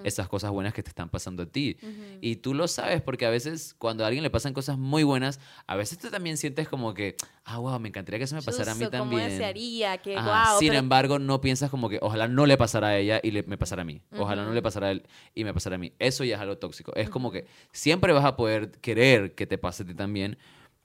Esas 0.05 0.29
cosas 0.29 0.51
buenas 0.51 0.75
que 0.75 0.83
te 0.83 0.89
están 0.91 1.09
pasando 1.09 1.43
a 1.43 1.47
ti. 1.47 1.77
Y 2.21 2.37
tú 2.37 2.55
lo 2.55 2.69
sabes 2.69 3.03
porque 3.03 3.27
a 3.27 3.31
veces 3.31 3.75
cuando 3.79 4.05
a 4.05 4.07
alguien 4.07 4.23
le 4.23 4.31
pasan 4.31 4.53
cosas 4.53 4.79
muy 4.79 5.03
buenas, 5.03 5.41
a 5.67 5.77
veces 5.77 5.99
tú 5.99 6.09
también 6.11 6.37
sientes 6.37 6.69
como 6.69 6.95
que, 6.95 7.17
ah, 7.45 7.59
wow, 7.59 7.79
me 7.81 7.89
encantaría 7.89 8.19
que 8.19 8.25
eso 8.25 8.37
me 8.37 8.43
pasara 8.43 8.73
a 8.73 8.75
mí 8.75 8.87
también. 8.89 9.29
desearía 9.29 9.99
que, 9.99 10.17
Ajá. 10.17 10.51
wow, 10.53 10.59
Sin 10.59 10.69
pero- 10.69 10.79
embargo, 10.81 11.19
no 11.19 11.41
piensas 11.41 11.71
como 11.71 11.89
que 11.89 11.99
ojalá 12.03 12.29
no 12.29 12.47
le 12.47 12.57
pasara 12.57 12.89
a 12.89 12.97
ella 12.99 13.21
y 13.23 13.31
le, 13.31 13.43
me 13.45 13.57
pasara 13.59 13.83
a 13.83 13.85
mí. 13.85 14.01
Ojalá 14.17 14.45
no 14.45 14.53
le 14.53 14.63
pasara 14.63 14.89
a 14.89 14.91
él 14.93 15.03
y 15.35 15.45
me 15.45 15.53
pasara 15.55 15.77
a 15.77 15.79
mí. 15.79 15.93
Eso 15.99 16.25
ya 16.25 16.37
es 16.37 16.41
algo 16.41 16.59
tóxico. 16.59 16.95
Es 16.95 17.11
como 17.11 17.31
que 17.33 17.47
siempre 17.73 18.13
vas 18.13 18.25
a 18.25 18.37
poder 18.37 18.71
querer 18.81 19.35
que 19.35 19.47
te 19.47 19.59
pase 19.59 19.83
a 19.83 19.87
ti 19.87 19.95
también, 19.95 20.39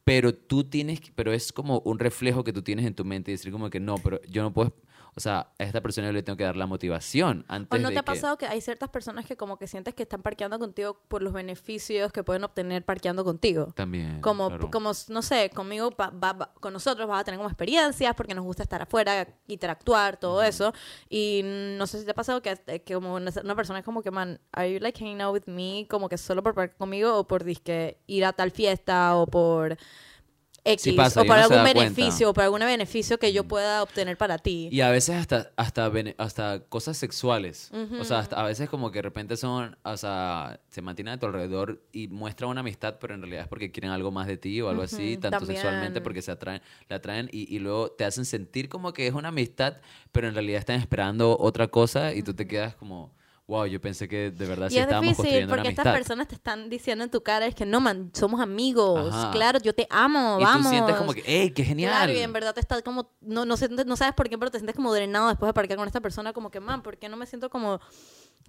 pero 0.03 0.35
tú 0.35 0.63
tienes, 0.63 1.01
pero 1.15 1.33
es 1.33 1.51
como 1.51 1.79
un 1.79 1.97
reflejo 1.97 2.43
que 2.43 2.53
tú 2.53 2.61
tienes 2.61 2.85
en 2.85 2.93
tu 2.93 3.03
mente 3.03 3.31
y 3.31 3.33
decir 3.33 3.51
como 3.51 3.69
que 3.71 3.79
no, 3.79 3.95
pero 3.97 4.21
yo 4.29 4.43
no 4.43 4.53
puedo, 4.53 4.75
o 5.17 5.19
sea, 5.21 5.49
a 5.57 5.63
esta 5.63 5.81
persona 5.81 6.11
le 6.11 6.23
tengo 6.23 6.35
que 6.35 6.43
dar 6.43 6.57
la 6.57 6.65
motivación 6.67 7.45
antes 7.47 7.79
¿O 7.79 7.81
no 7.81 7.87
de 7.89 7.95
te 7.95 7.99
ha 7.99 8.03
pasado 8.03 8.37
que 8.37 8.45
hay 8.47 8.59
ciertas 8.59 8.89
personas 8.89 9.25
que 9.25 9.37
como 9.37 9.57
que 9.57 9.65
sientes 9.67 9.93
que 9.93 10.03
están 10.03 10.21
parqueando 10.21 10.59
contigo 10.59 10.99
por 11.07 11.21
los 11.21 11.31
beneficios 11.31 12.11
que 12.11 12.23
pueden 12.23 12.43
obtener 12.43 12.83
parqueando 12.83 13.23
contigo? 13.23 13.71
También. 13.75 14.19
Como, 14.21 14.49
claro. 14.49 14.69
como, 14.71 14.91
no 15.07 15.21
sé, 15.21 15.49
conmigo, 15.51 15.91
va- 15.99 16.09
va- 16.11 16.51
con 16.59 16.73
nosotros 16.73 17.07
vas 17.07 17.21
a 17.21 17.23
tener 17.23 17.37
como 17.37 17.49
experiencias 17.49 18.13
porque 18.15 18.35
nos 18.35 18.43
gusta 18.43 18.63
estar 18.63 18.81
afuera, 18.81 19.27
interactuar, 19.47 20.17
todo 20.17 20.43
eso. 20.43 20.73
Y 21.09 21.41
no 21.77 21.87
sé 21.87 21.99
si 21.99 22.05
te 22.05 22.11
ha 22.11 22.15
pasado 22.15 22.41
que, 22.41 22.55
que 22.83 22.93
como 22.93 23.15
una, 23.15 23.31
una 23.43 23.55
persona 23.55 23.79
es 23.79 23.85
como 23.85 24.01
que, 24.01 24.11
man, 24.11 24.39
are 24.51 24.71
you 24.73 24.79
like 24.79 24.99
hanging 24.99 25.21
out 25.21 25.33
with 25.33 25.43
me? 25.47 25.87
Como 25.89 26.09
que 26.09 26.17
solo 26.17 26.43
por 26.43 26.53
parquear 26.55 26.77
conmigo 26.77 27.17
o 27.17 27.27
por 27.27 27.43
disque 27.43 27.99
ir 28.07 28.25
a 28.25 28.33
tal 28.33 28.51
fiesta 28.51 29.15
o 29.15 29.27
por 29.27 29.77
X 30.65 30.81
Sí 30.81 30.91
pasa, 30.93 31.21
o 31.21 31.25
se 31.25 31.31
algún 31.31 31.63
beneficio 31.63 32.29
o 32.29 32.33
por 32.33 32.43
algún 32.43 32.59
beneficio 32.59 33.19
que 33.19 33.31
yo 33.31 33.43
pueda 33.43 33.83
obtener 33.83 34.17
para 34.17 34.39
ti. 34.39 34.67
Y 34.71 34.81
a 34.81 34.89
veces 34.89 35.15
hasta, 35.15 35.51
hasta, 35.55 35.91
hasta 36.17 36.59
cosas 36.67 36.97
sexuales. 36.97 37.71
O 37.99 38.03
sea, 38.03 38.19
hasta, 38.19 38.41
a 38.41 38.43
veces 38.43 38.67
como 38.67 38.91
que 38.91 38.97
de 38.97 39.03
repente 39.03 39.37
son, 39.37 39.77
o 39.83 39.97
sea, 39.97 40.59
se 40.69 40.81
mantienen 40.81 41.13
a 41.13 41.19
tu 41.19 41.27
alrededor 41.27 41.81
y 41.91 42.07
muestran 42.07 42.49
una 42.49 42.61
amistad, 42.61 42.97
pero 42.99 43.13
en 43.13 43.21
realidad 43.21 43.43
es 43.43 43.47
porque 43.47 43.71
quieren 43.71 43.91
algo 43.91 44.11
más 44.11 44.27
de 44.27 44.37
ti 44.37 44.59
o 44.61 44.69
algo 44.69 44.81
así, 44.81 45.17
tanto 45.17 45.39
también. 45.39 45.57
sexualmente 45.57 46.01
porque 46.01 46.21
se 46.21 46.31
atraen, 46.31 46.61
la 46.89 46.97
atraen 46.97 47.29
y, 47.31 47.53
y 47.55 47.59
luego 47.59 47.91
te 47.91 48.03
hacen 48.03 48.25
sentir 48.25 48.67
como 48.67 48.91
que 48.91 49.07
es 49.07 49.13
una 49.13 49.29
amistad, 49.29 49.77
pero 50.11 50.27
en 50.27 50.33
realidad 50.33 50.59
están 50.59 50.79
esperando 50.79 51.37
otra 51.39 51.67
cosa 51.67 52.13
y 52.13 52.23
tú 52.23 52.33
te 52.33 52.47
quedas 52.47 52.75
como, 52.75 53.13
wow, 53.47 53.65
yo 53.65 53.79
pensé 53.79 54.07
que 54.07 54.31
de 54.31 54.45
verdad 54.45 54.69
sí 54.69 54.75
y 54.75 54.77
es 54.79 54.83
estábamos 54.83 55.09
difícil 55.09 55.23
construyendo 55.23 55.53
una 55.53 55.55
porque 55.57 55.67
amistad. 55.67 55.85
estas 55.85 55.97
personas 55.99 56.27
te 56.27 56.35
están 56.35 56.69
diciendo 56.69 57.03
en 57.03 57.11
tu 57.11 57.21
cara 57.21 57.45
es 57.45 57.53
que 57.55 57.65
no, 57.65 57.79
man, 57.79 58.11
somos 58.13 58.41
amigos. 58.41 59.13
Ajá. 59.13 59.31
Claro, 59.31 59.59
yo 59.59 59.73
te 59.73 59.87
amo, 59.89 60.37
y 60.39 60.43
vamos. 60.43 60.63
tú 60.63 60.69
sientes 60.69 60.95
como 60.95 61.13
que, 61.13 61.23
¡ey, 61.25 61.51
qué 61.51 61.63
genial! 61.63 61.91
Claro, 61.91 62.11
y 62.13 62.19
en 62.19 62.33
verdad 62.33 62.53
te 62.53 62.59
estás 62.59 62.81
como, 62.81 63.11
no, 63.21 63.45
no, 63.45 63.55
no 63.85 63.95
sabes 63.95 64.13
por 64.15 64.29
qué, 64.29 64.37
pero 64.37 64.51
te 64.51 64.57
sientes 64.57 64.75
como 64.75 64.93
drenado 64.93 65.29
después 65.29 65.47
de 65.49 65.53
parquear 65.53 65.77
con 65.77 65.87
esta 65.87 66.01
persona, 66.01 66.33
como 66.33 66.49
que, 66.49 66.59
man, 66.59 66.81
¿por 66.81 66.97
qué 66.97 67.07
no 67.07 67.17
me 67.17 67.25
siento 67.25 67.49
como 67.49 67.79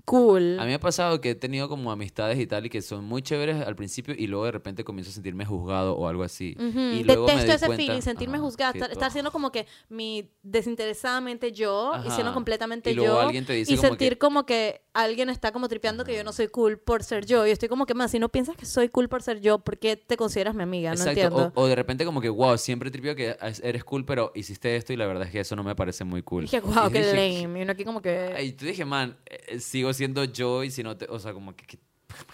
cool? 0.04 0.58
A 0.60 0.62
mí 0.62 0.68
me 0.68 0.74
ha 0.74 0.80
pasado 0.80 1.20
que 1.20 1.30
he 1.30 1.34
tenido 1.34 1.68
como 1.68 1.90
amistades 1.90 2.38
y 2.38 2.46
tal 2.46 2.66
y 2.66 2.70
que 2.70 2.82
son 2.82 3.04
muy 3.04 3.22
chéveres 3.22 3.66
al 3.66 3.74
principio 3.76 4.14
y 4.16 4.26
luego 4.26 4.44
de 4.44 4.52
repente 4.52 4.84
comienzo 4.84 5.10
a 5.10 5.14
sentirme 5.14 5.44
juzgado 5.44 5.96
o 5.96 6.06
algo 6.08 6.22
así. 6.22 6.56
Ujú, 6.58 6.78
Y 6.78 7.02
luego 7.04 7.26
me 7.26 7.32
Detesto 7.34 7.46
doy 7.46 7.56
ese 7.56 7.66
cuenta- 7.66 7.84
feeling, 7.84 8.02
sentirme 8.02 8.38
Ajá, 8.38 8.46
que 8.56 8.78
estar, 8.78 8.90
estar 8.92 9.10
siendo 9.12 9.32
como 9.32 9.50
que 9.50 9.66
mi 9.88 10.30
desinteresadamente 10.42 11.52
yo 11.52 11.92
y 12.04 12.10
siendo 12.10 12.30
Ajá. 12.30 12.34
completamente 12.34 12.90
Y 12.90 12.94
luego 12.94 13.14
yo 13.14 13.20
alguien 13.20 13.44
te 13.44 13.52
dice 13.54 13.72
y 13.72 13.76
como 13.76 13.88
sentir 13.88 14.12
que- 14.14 14.18
como 14.18 14.46
que 14.46 14.82
alguien 14.92 15.28
está 15.28 15.52
como 15.52 15.68
tripeando 15.68 16.04
que 16.04 16.14
yo 16.16 16.24
no 16.24 16.32
soy 16.32 16.48
cool 16.48 16.78
por 16.78 17.02
ser 17.02 17.26
yo 17.26 17.46
y 17.46 17.50
estoy 17.50 17.68
como 17.68 17.86
que 17.86 17.94
más 17.94 18.10
si 18.10 18.18
no 18.18 18.28
piensas 18.28 18.56
que 18.56 18.66
soy 18.66 18.88
cool 18.88 19.08
por 19.08 19.22
ser 19.22 19.40
yo, 19.40 19.58
¿por 19.58 19.78
qué 19.78 19.96
te 19.96 20.16
consideras 20.16 20.54
mi 20.54 20.62
amiga? 20.62 20.90
No 20.90 20.96
Exacto, 20.96 21.20
entiendo. 21.20 21.52
o, 21.54 21.62
o 21.62 21.66
de 21.66 21.74
repente 21.74 22.04
como 22.04 22.20
que, 22.20 22.28
wow, 22.28 22.56
siempre 22.58 22.90
tripio 22.90 23.14
que 23.14 23.36
es- 23.42 23.60
eres 23.62 23.84
cool, 23.84 24.04
pero 24.04 24.32
hiciste 24.34 24.74
esto 24.76 24.92
y 24.92 24.96
la 24.96 25.06
verdad 25.06 25.24
es 25.24 25.30
que 25.32 25.40
eso 25.40 25.54
no 25.56 25.62
me 25.64 25.74
parece 25.74 26.04
muy 26.04 26.22
cool. 26.22 26.42
dije, 26.44 26.60
wow, 26.60 26.88
Y 26.88 26.92
qué 26.92 26.98
dije, 27.00 27.42
lame. 27.42 27.58
Y 27.58 27.62
uno 27.62 27.72
aquí 27.72 27.84
como 27.84 28.00
que... 28.02 28.34
Y 28.42 28.52
tú 28.52 28.64
dije, 28.64 28.84
man, 28.84 29.16
eh, 29.26 29.38
eh, 29.48 29.60
sigo 29.86 29.92
siendo 29.94 30.24
yo 30.24 30.62
y 30.64 30.70
si 30.70 30.82
no 30.82 30.96
te, 30.96 31.06
o 31.08 31.18
sea, 31.18 31.32
como 31.32 31.54
que, 31.54 31.64
que- 31.66 31.78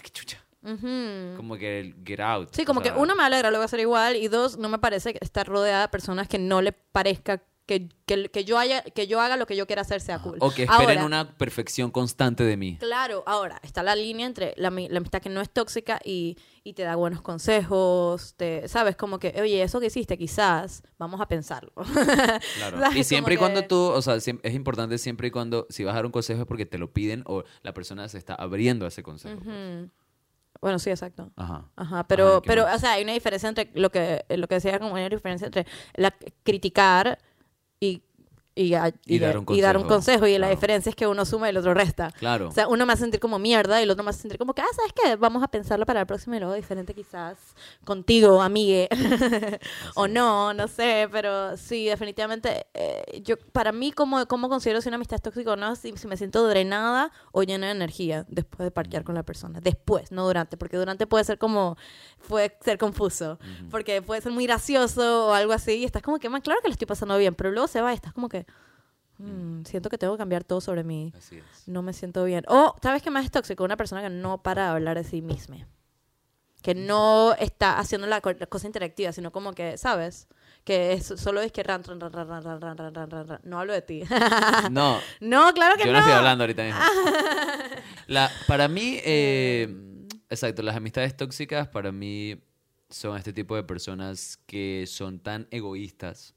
qué 0.03 0.11
chucha. 0.11 0.39
ujú. 0.63 1.37
Como 1.37 1.57
que 1.57 1.81
el 1.81 1.95
get 2.05 2.21
out. 2.21 2.49
Sí, 2.53 2.63
o 2.63 2.65
como 2.65 2.83
sea, 2.83 2.93
que 2.95 2.99
uno 2.99 3.15
me 3.17 3.23
alegra, 3.25 3.51
lo 3.51 3.59
voy 3.59 3.63
a 3.63 3.67
hacer 3.67 3.81
igual. 3.81 4.17
Y 4.17 4.29
dos, 4.29 4.59
no 4.59 4.69
me 4.69 4.79
parece 4.79 5.17
estar 5.21 5.47
rodeada 5.47 5.83
de 5.83 5.89
personas 5.89 6.29
que 6.29 6.39
no 6.39 6.63
le 6.63 6.73
parezca 6.73 7.43
que, 7.65 7.89
que, 8.07 8.29
que 8.29 8.45
yo 8.45 8.59
haya, 8.59 8.83
que 8.83 9.07
yo 9.07 9.21
haga 9.21 9.37
lo 9.37 9.47
que 9.47 9.55
yo 9.57 9.67
quiera 9.67 9.83
hacer 9.83 10.01
sea 10.01 10.19
cool. 10.21 10.37
O 10.41 10.51
que 10.51 10.65
esperen 10.65 10.99
Ahora, 10.99 11.05
una 11.07 11.39
perfección 11.39 11.91
constante 11.93 12.43
de 12.43 12.57
mí. 12.57 12.77
Claro, 12.79 13.23
ahora 13.25 13.61
está 13.63 13.83
la 13.85 13.95
línea 13.95 14.27
entre 14.27 14.53
la, 14.57 14.71
ami- 14.71 14.89
la 14.91 14.99
amistad 14.99 15.23
que 15.23 15.29
no 15.29 15.41
es 15.41 15.49
tóxica 15.49 16.01
y, 16.05 16.37
y 16.65 16.73
te 16.75 16.83
da 16.83 16.97
buenos 16.97 17.23
consejos, 17.23 18.35
te, 18.37 18.67
sabes, 18.69 18.97
como 18.97 19.19
que, 19.19 19.33
oye, 19.41 19.63
eso 19.63 19.79
que 19.81 19.87
hiciste 19.87 20.19
quizás, 20.19 20.83
vamos 20.99 21.21
a 21.21 21.27
pensarlo. 21.29 21.73
Claro. 22.57 22.79
Y 22.97 23.05
siempre 23.05 23.35
y 23.35 23.37
cuando 23.37 23.61
que- 23.63 23.69
tú, 23.69 23.77
o 23.79 24.03
sea, 24.03 24.17
es 24.17 24.29
importante 24.55 24.99
siempre 24.99 25.29
y 25.29 25.31
cuando, 25.31 25.67
si 25.71 25.85
vas 25.85 25.93
a 25.93 25.97
dar 25.97 26.07
un 26.07 26.13
consejo 26.13 26.41
es 26.43 26.47
porque 26.47 26.67
te 26.67 26.79
lo 26.79 26.93
piden 26.93 27.23
o 27.27 27.45
la 27.63 27.73
persona 27.73 28.09
se 28.09 28.19
está 28.19 28.35
abriendo 28.35 28.85
a 28.85 28.89
ese 28.89 29.03
consejo. 29.03 29.41
pues. 29.43 29.89
Bueno, 30.61 30.79
sí, 30.79 30.91
exacto. 30.91 31.31
Ajá. 31.37 31.65
Ajá, 31.75 32.07
pero, 32.07 32.27
Ajá, 32.29 32.37
¿y 32.39 32.41
qué 32.43 32.47
pero 32.49 32.63
más? 32.65 32.77
o 32.77 32.79
sea, 32.79 32.93
hay 32.93 33.03
una 33.03 33.13
diferencia 33.15 33.49
entre 33.49 33.71
lo 33.75 33.91
que, 33.91 34.25
lo 34.29 34.47
que 34.47 34.55
decía 34.57 34.79
como 34.79 34.93
una 34.93 35.09
diferencia 35.09 35.47
entre 35.47 35.67
la, 35.95 36.15
criticar 36.45 37.19
y, 37.83 38.01
y, 38.55 38.75
a- 38.75 38.93
Y 39.07 39.19
de- 39.19 39.27
dar 39.27 39.39
un 39.39 39.47
y 39.49 39.61
dar 39.61 39.77
un 39.77 39.85
consejo. 39.85 40.27
Y 40.27 40.33
la 40.33 40.39
claro. 40.47 40.55
diferencia 40.55 40.91
es 40.91 40.97
que 40.97 41.07
uno 41.07 41.25
suma 41.25 41.47
y 41.47 41.51
el 41.51 41.57
otro 41.57 41.75
resta. 41.75 42.11
Claro. 42.19 42.49
O 42.49 42.53
sea, 42.53 42.69
uno 42.69 42.85
me 42.87 42.93
hace 42.93 43.03
sentir 43.03 43.21
como 43.21 43.39
mierda 43.39 43.81
y 43.81 43.85
el 43.85 43.91
otro 43.91 44.05
me 44.05 44.11
hace 44.11 44.21
sentir 44.23 44.39
como 44.39 44.55
que, 44.55 44.63
ah, 44.63 44.67
¿sabes 44.77 44.93
qué? 44.93 45.17
Vamos 45.17 45.43
a 45.43 45.49
pensarlo 45.49 45.87
para 45.87 46.01
el 46.01 46.07
próximo 46.07 46.37
y 46.37 46.39
luego 46.41 46.55
diferente 46.55 46.95
quizás 46.95 47.39
contigo, 47.85 48.43
amigue. 48.43 48.89
o 49.95 50.09
no, 50.09 50.53
no 50.55 50.69
sé, 50.69 51.09
pero 51.11 51.57
sí, 51.57 51.87
definitivamente, 51.87 52.67
eh, 52.75 53.23
yo, 53.25 53.37
para 53.53 53.73
mí, 53.73 53.93
como, 53.93 54.27
como 54.27 54.49
considero 54.49 54.81
si 54.81 54.89
una 54.89 54.97
amistad 54.97 55.17
es 55.17 55.23
tóxica 55.23 55.53
o 55.53 55.57
no, 55.57 55.75
si, 55.77 55.97
si 55.97 56.07
me 56.07 56.17
siento 56.17 56.47
drenada 56.47 57.11
o 57.33 57.43
llena 57.43 57.67
de 57.67 57.73
energía 57.73 58.25
después 58.29 58.65
de 58.67 58.71
parquear 58.71 59.05
con 59.05 59.15
la 59.15 59.23
persona. 59.23 59.61
Después, 59.61 60.13
no 60.13 60.27
durante, 60.27 60.57
porque 60.57 60.77
durante 60.77 61.07
puede 61.07 61.25
ser 61.25 61.39
como, 61.39 61.77
puede 62.29 62.57
ser 62.65 62.79
confuso, 62.79 63.39
porque 63.71 64.03
puede 64.03 64.21
ser 64.21 64.33
muy 64.33 64.47
gracioso 64.47 65.29
o 65.29 65.33
algo 65.33 65.53
así 65.53 65.73
y 65.73 65.85
estás 65.85 66.03
como 66.03 66.19
que, 66.19 66.29
man, 66.29 66.41
claro 66.43 66.61
que 66.63 66.69
lo 66.69 66.73
estoy 66.73 66.87
pasando 66.87 67.17
bien, 67.19 67.35
pero 67.35 67.51
luego 67.51 67.67
se 67.69 67.81
va 67.81 67.93
y 67.93 67.95
estás 67.95 68.13
como 68.13 68.29
que, 68.29 68.42
"Mm, 69.19 69.65
siento 69.65 69.89
que 69.91 69.99
tengo 69.99 70.15
que 70.15 70.19
cambiar 70.19 70.45
todo 70.45 70.61
sobre 70.61 70.85
mí 70.85 71.13
Así 71.17 71.37
es. 71.39 71.45
no 71.69 71.83
me 71.83 71.93
siento 71.93 72.25
bien. 72.25 72.45
O, 72.49 72.75
¿sabes 72.83 73.03
qué 73.03 73.11
más 73.11 73.25
es 73.25 73.31
tóxico? 73.31 73.65
Una 73.65 73.77
persona 73.77 74.03
que 74.03 74.11
no 74.11 74.43
para 74.43 74.65
de 74.65 74.71
hablar 74.71 74.97
de 74.97 75.05
sí 75.05 75.23
misma. 75.23 75.69
Que 76.63 76.75
no 76.77 77.35
está 77.41 77.79
haciendo 77.81 78.07
la, 78.07 78.21
co- 78.21 78.33
la 78.35 78.47
cosa 78.47 78.67
interactiva, 78.69 79.11
sino 79.13 79.33
como 79.33 79.53
que, 79.53 79.77
¿sabes? 79.77 80.29
Que 80.65 80.93
es, 80.93 81.07
solo 81.17 81.41
es 81.41 81.51
que 81.51 81.63
ran, 81.65 81.83
ran, 81.83 81.99
ran, 82.01 82.13
ran, 82.13 82.29
ran, 82.29 82.61
ran, 82.61 82.79
ran, 82.95 83.11
ran, 83.11 83.27
ran. 83.29 83.41
No 83.43 83.59
hablo 83.59 83.73
de 83.73 83.83
ti. 83.83 84.03
No, 84.71 85.01
no, 85.21 85.53
claro 85.55 85.77
que 85.77 85.83
yo 85.85 85.93
no. 85.93 85.95
no 85.95 85.99
estoy 85.99 86.13
hablando 86.15 86.45
ahorita 86.45 86.63
mismo. 86.63 86.81
La, 88.07 88.31
para 88.47 88.69
mí, 88.69 88.99
eh, 89.05 90.07
exacto, 90.31 90.63
las 90.63 90.77
amistades 90.77 91.17
tóxicas 91.17 91.67
para 91.69 91.91
mí 91.93 92.41
son 92.91 93.17
este 93.17 93.33
tipo 93.33 93.57
de 93.57 93.63
personas 93.65 94.39
que 94.47 94.85
son 94.87 95.19
tan 95.19 95.49
egoístas. 95.51 96.35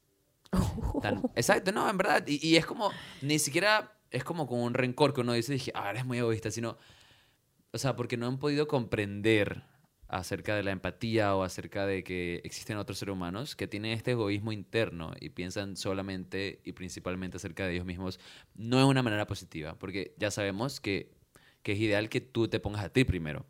exacto, 1.34 1.72
no, 1.72 1.88
en 1.88 1.96
verdad. 1.96 2.24
Y, 2.26 2.56
es 2.56 2.66
como, 2.66 2.90
ni 3.22 3.38
siquiera 3.38 3.92
es 4.10 4.24
como 4.24 4.46
con 4.46 4.60
un 4.60 4.74
rencor 4.74 5.12
que 5.14 5.20
uno 5.20 5.32
dice, 5.32 5.52
dije, 5.52 5.72
ah, 5.74 5.90
eres 5.90 6.04
muy 6.04 6.18
egoísta, 6.18 6.50
sino, 6.50 6.78
o 7.72 7.78
sea, 7.78 7.96
porque 7.96 8.16
no 8.16 8.26
han 8.26 8.38
podido 8.38 8.66
comprender 8.66 9.62
acerca 10.08 10.54
de 10.54 10.62
la 10.62 10.70
empatía 10.70 11.34
o 11.34 11.42
acerca 11.42 11.84
de 11.84 12.04
que 12.04 12.40
existen 12.44 12.76
otros 12.76 12.98
seres 12.98 13.12
humanos 13.12 13.56
que 13.56 13.66
tienen 13.66 13.90
este 13.92 14.12
egoísmo 14.12 14.52
interno 14.52 15.12
y 15.20 15.30
piensan 15.30 15.76
solamente 15.76 16.60
y 16.64 16.72
principalmente 16.72 17.38
acerca 17.38 17.66
de 17.66 17.74
ellos 17.74 17.84
mismos, 17.84 18.20
no 18.54 18.78
de 18.78 18.84
una 18.84 19.02
manera 19.02 19.26
positiva, 19.26 19.76
porque 19.78 20.14
ya 20.16 20.30
sabemos 20.30 20.80
que, 20.80 21.12
que 21.62 21.72
es 21.72 21.80
ideal 21.80 22.08
que 22.08 22.20
tú 22.20 22.46
te 22.46 22.60
pongas 22.60 22.84
a 22.84 22.90
ti 22.90 23.04
primero. 23.04 23.46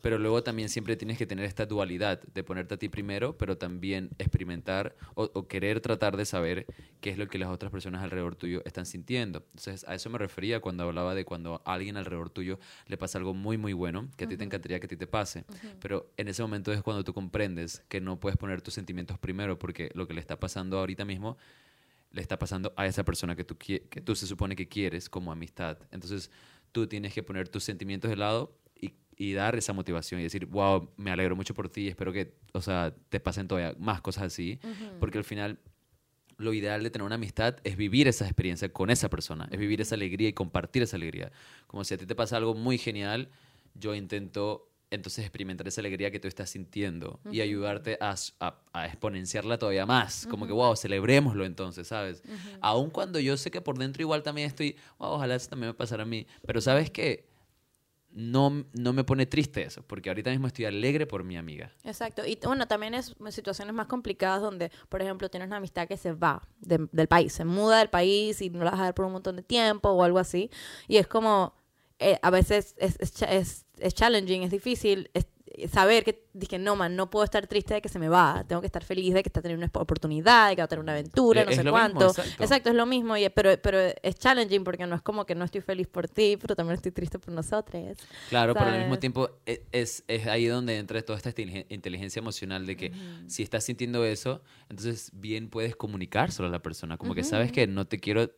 Pero 0.00 0.18
luego 0.18 0.42
también 0.42 0.68
siempre 0.68 0.96
tienes 0.96 1.18
que 1.18 1.26
tener 1.26 1.44
esta 1.44 1.66
dualidad 1.66 2.22
de 2.22 2.44
ponerte 2.44 2.74
a 2.74 2.76
ti 2.78 2.88
primero, 2.88 3.36
pero 3.36 3.58
también 3.58 4.10
experimentar 4.18 4.94
o, 5.14 5.30
o 5.34 5.48
querer 5.48 5.80
tratar 5.80 6.16
de 6.16 6.24
saber 6.24 6.66
qué 7.00 7.10
es 7.10 7.18
lo 7.18 7.28
que 7.28 7.38
las 7.38 7.48
otras 7.48 7.70
personas 7.70 8.02
alrededor 8.02 8.36
tuyo 8.36 8.62
están 8.64 8.86
sintiendo. 8.86 9.44
Entonces, 9.50 9.84
a 9.88 9.94
eso 9.94 10.10
me 10.10 10.18
refería 10.18 10.60
cuando 10.60 10.84
hablaba 10.84 11.14
de 11.14 11.24
cuando 11.24 11.62
a 11.64 11.74
alguien 11.74 11.96
alrededor 11.96 12.30
tuyo 12.30 12.58
le 12.86 12.96
pasa 12.96 13.18
algo 13.18 13.34
muy, 13.34 13.58
muy 13.58 13.72
bueno, 13.72 14.08
que 14.16 14.24
a 14.24 14.28
ti 14.28 14.36
te 14.36 14.44
encantaría 14.44 14.80
que 14.80 14.86
a 14.86 14.88
ti 14.88 14.96
te 14.96 15.06
pase. 15.06 15.44
Pero 15.80 16.12
en 16.16 16.28
ese 16.28 16.42
momento 16.42 16.72
es 16.72 16.82
cuando 16.82 17.04
tú 17.04 17.12
comprendes 17.12 17.82
que 17.88 18.00
no 18.00 18.20
puedes 18.20 18.36
poner 18.36 18.62
tus 18.62 18.74
sentimientos 18.74 19.18
primero, 19.18 19.58
porque 19.58 19.90
lo 19.94 20.06
que 20.06 20.14
le 20.14 20.20
está 20.20 20.38
pasando 20.38 20.78
ahorita 20.78 21.04
mismo 21.04 21.36
le 22.10 22.22
está 22.22 22.38
pasando 22.38 22.72
a 22.76 22.86
esa 22.86 23.04
persona 23.04 23.36
que 23.36 23.44
tú, 23.44 23.56
que 23.58 24.00
tú 24.02 24.16
se 24.16 24.26
supone 24.26 24.56
que 24.56 24.66
quieres 24.66 25.10
como 25.10 25.30
amistad. 25.30 25.78
Entonces, 25.90 26.30
tú 26.72 26.86
tienes 26.86 27.12
que 27.12 27.22
poner 27.22 27.48
tus 27.48 27.64
sentimientos 27.64 28.10
de 28.10 28.16
lado 28.16 28.56
y, 29.18 29.32
dar 29.32 29.56
esa 29.56 29.72
motivación 29.72 30.20
y 30.20 30.24
decir, 30.24 30.46
wow, 30.46 30.90
me 30.96 31.10
alegro 31.10 31.34
mucho 31.36 31.52
por 31.54 31.68
ti, 31.68 31.88
espero 31.88 32.12
que, 32.12 32.34
o 32.52 32.60
sea, 32.62 32.94
te 33.08 33.18
pasen 33.20 33.48
todavía 33.48 33.74
más 33.78 34.00
cosas 34.00 34.24
así, 34.24 34.58
porque 35.00 35.18
al 35.18 35.24
final 35.24 35.58
lo 36.36 36.52
ideal 36.54 36.82
de 36.84 36.90
tener 36.90 37.04
una 37.04 37.16
amistad 37.16 37.56
es 37.64 37.76
vivir 37.76 38.06
esa 38.06 38.24
experiencia 38.24 38.72
con 38.72 38.90
esa 38.90 39.10
persona, 39.10 39.48
es 39.50 39.58
vivir 39.58 39.80
esa 39.80 39.96
alegría 39.96 40.28
y 40.28 40.32
compartir 40.32 40.82
esa 40.84 40.96
alegría. 40.96 41.32
Como 41.66 41.82
si 41.84 41.94
a 41.94 41.98
ti 41.98 42.06
te 42.06 42.14
pasa 42.14 42.36
algo 42.36 42.54
muy 42.54 42.78
genial, 42.78 43.28
yo 43.74 43.94
intento 43.94 44.64
entonces 44.90 45.22
experimentar 45.24 45.68
esa 45.68 45.82
alegría 45.82 46.10
que 46.10 46.18
tú 46.20 46.28
estás 46.28 46.48
sintiendo 46.48 47.20
y 47.30 47.40
ayudarte 47.42 47.98
a, 48.00 48.14
a- 48.40 48.62
a 48.72 48.86
exponenciarla 48.86 49.58
todavía 49.58 49.84
más. 49.84 50.26
Como 50.28 50.46
que, 50.46 50.52
wow, 50.52 50.76
celebrémoslo 50.76 51.44
entonces, 51.44 51.88
¿sabes? 51.88 52.22
Aun 52.60 52.88
cuando 52.90 53.18
yo 53.20 53.36
sé 53.36 53.50
que 53.50 53.60
por 53.60 53.76
dentro 53.76 54.00
igual 54.02 54.22
también 54.22 54.46
estoy, 54.46 54.76
wow, 54.98 55.10
ojalá 55.10 55.34
eso 55.34 55.50
también 55.50 55.70
me 55.70 55.74
pasara 55.74 56.04
a 56.04 56.06
mí. 56.06 56.26
Pero 56.46 56.60
¿sabes 56.62 56.90
qué? 56.90 57.27
No, 58.10 58.64
no 58.72 58.92
me 58.92 59.04
pone 59.04 59.26
triste 59.26 59.62
eso, 59.62 59.82
porque 59.86 60.08
ahorita 60.08 60.30
mismo 60.30 60.46
estoy 60.46 60.64
alegre 60.64 61.06
por 61.06 61.24
mi 61.24 61.36
amiga. 61.36 61.72
Exacto. 61.84 62.26
Y 62.26 62.38
bueno, 62.42 62.66
también 62.66 62.94
es 62.94 63.14
situaciones 63.30 63.74
más 63.74 63.86
complicadas 63.86 64.40
donde, 64.40 64.70
por 64.88 65.02
ejemplo, 65.02 65.28
tienes 65.28 65.46
una 65.48 65.58
amistad 65.58 65.86
que 65.86 65.96
se 65.96 66.12
va 66.12 66.42
de- 66.60 66.88
del 66.90 67.06
país, 67.06 67.32
se 67.32 67.44
muda 67.44 67.78
del 67.78 67.90
país 67.90 68.40
y 68.40 68.50
no 68.50 68.64
la 68.64 68.70
vas 68.72 68.80
a 68.80 68.84
ver 68.84 68.94
por 68.94 69.04
un 69.04 69.12
montón 69.12 69.36
de 69.36 69.42
tiempo 69.42 69.90
o 69.90 70.02
algo 70.02 70.18
así. 70.18 70.50
Y 70.88 70.96
es 70.96 71.06
como, 71.06 71.54
eh, 71.98 72.18
a 72.22 72.30
veces 72.30 72.74
es, 72.78 72.96
es, 73.00 73.66
es, 73.78 73.94
challenging, 73.94 74.42
es 74.42 74.50
difícil 74.50 75.10
saber 75.66 76.04
que 76.04 76.24
dije, 76.32 76.58
no, 76.58 76.76
man, 76.76 76.94
no 76.94 77.10
puedo 77.10 77.24
estar 77.24 77.46
triste 77.46 77.74
de 77.74 77.80
que 77.82 77.88
se 77.88 77.98
me 77.98 78.08
va. 78.08 78.44
Tengo 78.46 78.60
que 78.60 78.66
estar 78.66 78.84
feliz 78.84 79.12
de 79.14 79.22
que 79.22 79.28
está 79.28 79.42
teniendo 79.42 79.64
una 79.66 79.82
oportunidad, 79.82 80.50
de 80.50 80.56
que 80.56 80.62
va 80.62 80.66
a 80.66 80.68
tener 80.68 80.82
una 80.82 80.92
aventura, 80.92 81.42
Eh, 81.42 81.44
no 81.44 81.50
es 81.50 81.56
sé 81.56 81.64
lo 81.64 81.72
mismo, 81.72 81.98
cuánto. 81.98 82.22
exacto. 82.38 82.70
es 82.70 82.74
lo 82.76 82.86
mismo. 82.86 83.16
Y, 83.16 83.28
pero, 83.30 83.50
pero 83.60 83.78
es 84.02 84.14
challenging 84.18 84.62
porque 84.64 84.86
no 84.86 84.94
es 84.94 85.02
como 85.02 85.26
que 85.26 85.34
no 85.34 85.44
estoy 85.44 85.60
feliz 85.60 85.86
por 85.88 86.08
ti, 86.08 86.36
pero 86.40 86.54
también 86.54 86.74
estoy 86.76 86.92
triste 86.92 87.18
por 87.18 87.32
nosotros. 87.34 87.96
Claro, 88.28 88.54
pero 88.54 88.66
al 88.66 88.72
mismo 88.72 88.86
¿Sabes? 88.90 89.00
tiempo 89.00 89.30
e- 89.46 89.64
es, 89.72 90.04
es 90.06 90.26
ahí 90.26 90.46
donde 90.46 90.78
entra 90.78 91.00
toda 91.02 91.16
esta 91.16 91.30
inteligen- 91.30 91.66
inteligencia 91.68 92.20
emocional 92.20 92.66
de 92.66 92.76
que 92.76 92.92
si 93.26 93.42
estás 93.42 93.64
sintiendo 93.64 94.04
eso, 94.04 94.42
entonces 94.68 95.10
bien 95.14 95.48
puedes 95.50 95.74
comunicárselo 95.76 96.48
a 96.48 96.50
la 96.50 96.60
persona. 96.62 96.96
Como 96.98 97.14
que 97.14 97.24
sabes 97.24 97.50
que 97.52 97.66
no 97.66 97.86
te 97.86 97.98
quiero 97.98 98.30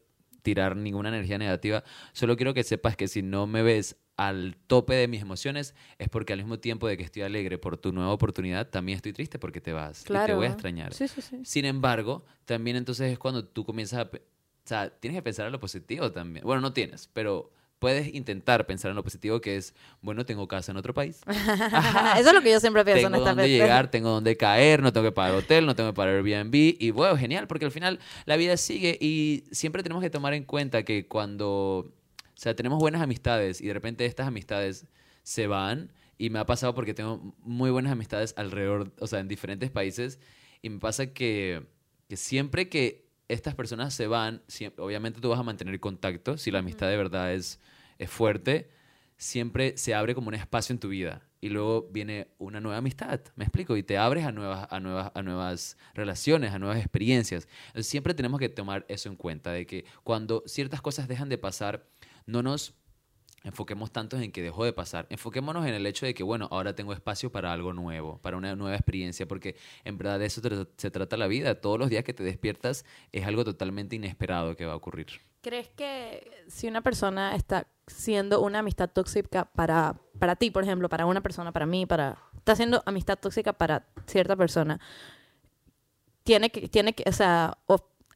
tirar 0.42 0.74
ninguna 0.74 1.10
energía 1.10 1.36
negativa, 1.36 1.84
solo 2.12 2.34
quiero 2.36 2.54
que 2.54 2.62
sepas 2.62 2.96
que 2.96 3.08
si 3.08 3.20
no 3.20 3.46
me 3.46 3.62
ves 3.62 3.96
al 4.20 4.54
tope 4.66 4.92
de 4.92 5.08
mis 5.08 5.22
emociones 5.22 5.74
es 5.96 6.10
porque 6.10 6.34
al 6.34 6.40
mismo 6.40 6.58
tiempo 6.58 6.86
de 6.86 6.98
que 6.98 7.02
estoy 7.02 7.22
alegre 7.22 7.56
por 7.56 7.78
tu 7.78 7.90
nueva 7.90 8.12
oportunidad, 8.12 8.68
también 8.68 8.96
estoy 8.96 9.14
triste 9.14 9.38
porque 9.38 9.62
te 9.62 9.72
vas 9.72 10.02
y 10.02 10.12
te 10.12 10.34
voy 10.34 10.44
a 10.44 10.50
extrañar. 10.50 10.92
Sí, 10.92 11.08
sí, 11.08 11.22
sí. 11.22 11.40
Sin 11.42 11.64
embargo, 11.64 12.26
también 12.44 12.76
entonces 12.76 13.10
es 13.10 13.18
cuando 13.18 13.46
tú 13.46 13.64
comienzas 13.64 14.00
a... 14.00 14.02
O 14.02 14.18
sea, 14.62 14.90
tienes 14.90 15.16
que 15.16 15.22
pensar 15.22 15.46
en 15.46 15.52
lo 15.52 15.58
positivo 15.58 16.12
también. 16.12 16.44
Bueno, 16.44 16.60
no 16.60 16.74
tienes, 16.74 17.08
pero 17.14 17.50
puedes 17.78 18.14
intentar 18.14 18.66
pensar 18.66 18.90
en 18.90 18.96
lo 18.96 19.02
positivo 19.02 19.40
que 19.40 19.56
es, 19.56 19.74
bueno, 20.02 20.26
tengo 20.26 20.46
casa 20.46 20.70
en 20.70 20.76
otro 20.76 20.92
país. 20.92 21.22
Eso 21.26 22.28
es 22.28 22.34
lo 22.34 22.42
que 22.42 22.50
yo 22.50 22.60
siempre 22.60 22.84
pienso 22.84 23.06
en 23.06 23.14
tengo 23.14 23.24
dónde 23.24 23.48
llegar, 23.48 23.90
tengo 23.90 24.10
dónde 24.10 24.36
caer, 24.36 24.82
no 24.82 24.92
tengo 24.92 25.06
que 25.06 25.12
pagar 25.12 25.34
hotel, 25.34 25.64
no 25.64 25.74
tengo 25.74 25.88
que 25.88 25.96
pagar 25.96 26.16
Airbnb. 26.16 26.54
Y 26.54 26.90
bueno, 26.90 27.16
genial, 27.16 27.46
porque 27.46 27.64
al 27.64 27.70
final 27.70 27.98
la 28.26 28.36
vida 28.36 28.58
sigue 28.58 28.98
y 29.00 29.44
siempre 29.50 29.82
tenemos 29.82 30.02
que 30.02 30.10
tomar 30.10 30.34
en 30.34 30.44
cuenta 30.44 30.82
que 30.82 31.08
cuando, 31.08 31.90
sea, 32.42 32.56
tenemos 32.56 32.78
buenas 32.78 33.02
amistades 33.02 33.60
y 33.60 33.66
de 33.66 33.74
repente 33.74 34.06
estas 34.06 34.26
amistades 34.26 34.86
se 35.22 35.46
van, 35.46 35.92
y 36.16 36.30
me 36.30 36.38
ha 36.38 36.46
pasado 36.46 36.74
porque 36.74 36.94
tengo 36.94 37.34
muy 37.42 37.70
buenas 37.70 37.92
amistades 37.92 38.34
alrededor, 38.36 38.92
o 38.98 39.06
sea, 39.06 39.20
en 39.20 39.28
diferentes 39.28 39.70
países, 39.70 40.18
y 40.62 40.68
me 40.70 40.78
pasa 40.78 41.12
que, 41.12 41.66
que 42.08 42.16
siempre 42.16 42.68
que 42.68 43.08
estas 43.28 43.54
personas 43.54 43.94
se 43.94 44.06
van, 44.06 44.42
siem- 44.48 44.72
obviamente 44.78 45.20
tú 45.20 45.28
vas 45.28 45.38
a 45.38 45.42
mantener 45.42 45.78
contacto, 45.80 46.36
si 46.36 46.50
la 46.50 46.58
amistad 46.58 46.88
de 46.88 46.96
verdad 46.96 47.32
es, 47.32 47.60
es 47.98 48.10
fuerte, 48.10 48.70
siempre 49.16 49.76
se 49.76 49.94
abre 49.94 50.14
como 50.14 50.28
un 50.28 50.34
espacio 50.34 50.72
en 50.72 50.78
tu 50.80 50.88
vida 50.88 51.26
y 51.42 51.48
luego 51.48 51.88
viene 51.90 52.28
una 52.38 52.60
nueva 52.60 52.78
amistad, 52.78 53.20
me 53.36 53.44
explico, 53.44 53.76
y 53.76 53.82
te 53.82 53.96
abres 53.96 54.24
a 54.26 54.32
nuevas, 54.32 54.66
a 54.70 54.80
nuevas, 54.80 55.12
a 55.14 55.22
nuevas 55.22 55.76
relaciones, 55.94 56.52
a 56.52 56.58
nuevas 56.58 56.78
experiencias. 56.78 57.48
Entonces 57.68 57.86
siempre 57.86 58.12
tenemos 58.12 58.40
que 58.40 58.48
tomar 58.50 58.84
eso 58.88 59.08
en 59.08 59.16
cuenta, 59.16 59.52
de 59.52 59.66
que 59.66 59.84
cuando 60.02 60.42
ciertas 60.46 60.82
cosas 60.82 61.08
dejan 61.08 61.30
de 61.30 61.38
pasar, 61.38 61.86
no 62.26 62.42
nos 62.42 62.74
enfoquemos 63.42 63.90
tanto 63.90 64.18
en 64.18 64.32
que 64.32 64.42
dejó 64.42 64.64
de 64.64 64.72
pasar. 64.72 65.06
Enfoquémonos 65.08 65.66
en 65.66 65.74
el 65.74 65.86
hecho 65.86 66.06
de 66.06 66.14
que, 66.14 66.22
bueno, 66.22 66.48
ahora 66.50 66.74
tengo 66.74 66.92
espacio 66.92 67.32
para 67.32 67.52
algo 67.52 67.72
nuevo, 67.72 68.18
para 68.18 68.36
una 68.36 68.54
nueva 68.54 68.76
experiencia, 68.76 69.26
porque 69.26 69.56
en 69.84 69.96
verdad 69.96 70.18
de 70.18 70.26
eso 70.26 70.42
se 70.76 70.90
trata 70.90 71.16
la 71.16 71.26
vida. 71.26 71.60
Todos 71.60 71.78
los 71.78 71.88
días 71.90 72.04
que 72.04 72.12
te 72.12 72.22
despiertas 72.22 72.84
es 73.12 73.26
algo 73.26 73.44
totalmente 73.44 73.96
inesperado 73.96 74.56
que 74.56 74.66
va 74.66 74.72
a 74.72 74.76
ocurrir. 74.76 75.06
¿Crees 75.40 75.68
que 75.68 76.30
si 76.48 76.68
una 76.68 76.82
persona 76.82 77.34
está 77.34 77.66
siendo 77.86 78.42
una 78.42 78.58
amistad 78.58 78.90
tóxica 78.90 79.46
para, 79.46 79.96
para 80.18 80.36
ti, 80.36 80.50
por 80.50 80.62
ejemplo, 80.62 80.88
para 80.88 81.06
una 81.06 81.22
persona, 81.22 81.50
para 81.50 81.66
mí, 81.66 81.86
para 81.86 82.18
está 82.36 82.56
siendo 82.56 82.82
amistad 82.86 83.18
tóxica 83.18 83.52
para 83.52 83.86
cierta 84.06 84.36
persona, 84.36 84.80
tiene 86.24 86.50
que, 86.50 86.68
tiene 86.68 86.92
que, 86.94 87.08
o 87.08 87.12
sea, 87.12 87.58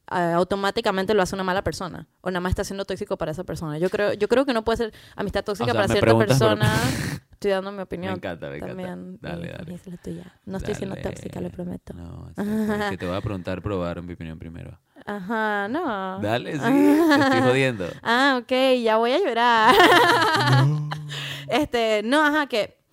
ah, 0.07 0.33
automáticamente 0.33 1.13
lo 1.13 1.21
hace 1.21 1.35
una 1.35 1.43
mala 1.43 1.63
persona 1.63 2.07
o 2.21 2.29
nada 2.29 2.39
más 2.41 2.51
está 2.51 2.63
siendo 2.63 2.85
tóxico 2.85 3.17
para 3.17 3.31
esa 3.31 3.43
persona. 3.43 3.77
Yo 3.77 3.89
creo, 3.89 4.13
yo 4.13 4.27
creo 4.27 4.45
que 4.45 4.53
no 4.53 4.63
puede 4.63 4.77
ser 4.77 4.93
amistad 5.15 5.43
tóxica 5.43 5.71
sea, 5.71 5.73
para 5.73 5.87
cierta 5.87 6.17
persona. 6.17 6.73
Estoy 7.31 7.51
dando 7.51 7.71
mi 7.71 7.81
opinión. 7.81 8.13
Me 8.13 8.17
encanta, 8.17 8.49
me 8.49 8.55
encanta. 8.57 8.75
También, 8.75 9.19
Dale, 9.21 9.51
dale. 9.51 9.73
es 9.75 9.87
la 9.87 9.97
tuya. 9.97 10.33
No 10.45 10.57
estoy 10.57 10.73
siendo 10.75 10.95
tóxica, 10.95 11.41
lo 11.41 11.49
prometo. 11.49 11.93
No, 11.93 12.29
es 12.35 12.89
que 12.89 12.97
te 12.97 13.05
voy 13.05 13.15
a 13.15 13.21
preguntar, 13.21 13.61
probar 13.61 14.01
mi 14.01 14.13
opinión 14.13 14.39
primero. 14.39 14.79
Ajá, 15.05 15.67
no. 15.67 16.19
Dale, 16.21 16.53
sí, 16.59 16.59
te 16.59 17.21
estoy 17.21 17.41
jodiendo. 17.41 17.85
Ah, 18.01 18.39
ok, 18.41 18.81
ya 18.81 18.97
voy 18.97 19.11
a 19.11 19.19
llorar. 19.19 19.75
este, 21.49 22.01
no, 22.03 22.23
ajá, 22.23 22.47
que 22.47 22.84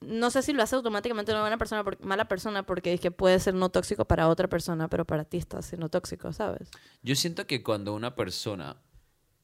no 0.00 0.30
sé 0.30 0.42
si 0.42 0.52
lo 0.52 0.62
hace 0.62 0.76
automáticamente 0.76 1.32
una 1.32 1.40
buena 1.40 1.58
persona, 1.58 1.84
mala 2.00 2.28
persona, 2.28 2.64
porque 2.64 2.92
es 2.92 3.00
que 3.00 3.10
puede 3.10 3.38
ser 3.40 3.54
no 3.54 3.68
tóxico 3.68 4.04
para 4.04 4.28
otra 4.28 4.48
persona, 4.48 4.88
pero 4.88 5.04
para 5.04 5.24
ti 5.24 5.36
está 5.38 5.60
siendo 5.62 5.88
tóxico, 5.88 6.32
¿sabes? 6.32 6.70
Yo 7.02 7.14
siento 7.16 7.46
que 7.46 7.62
cuando 7.62 7.94
una 7.94 8.14
persona 8.14 8.76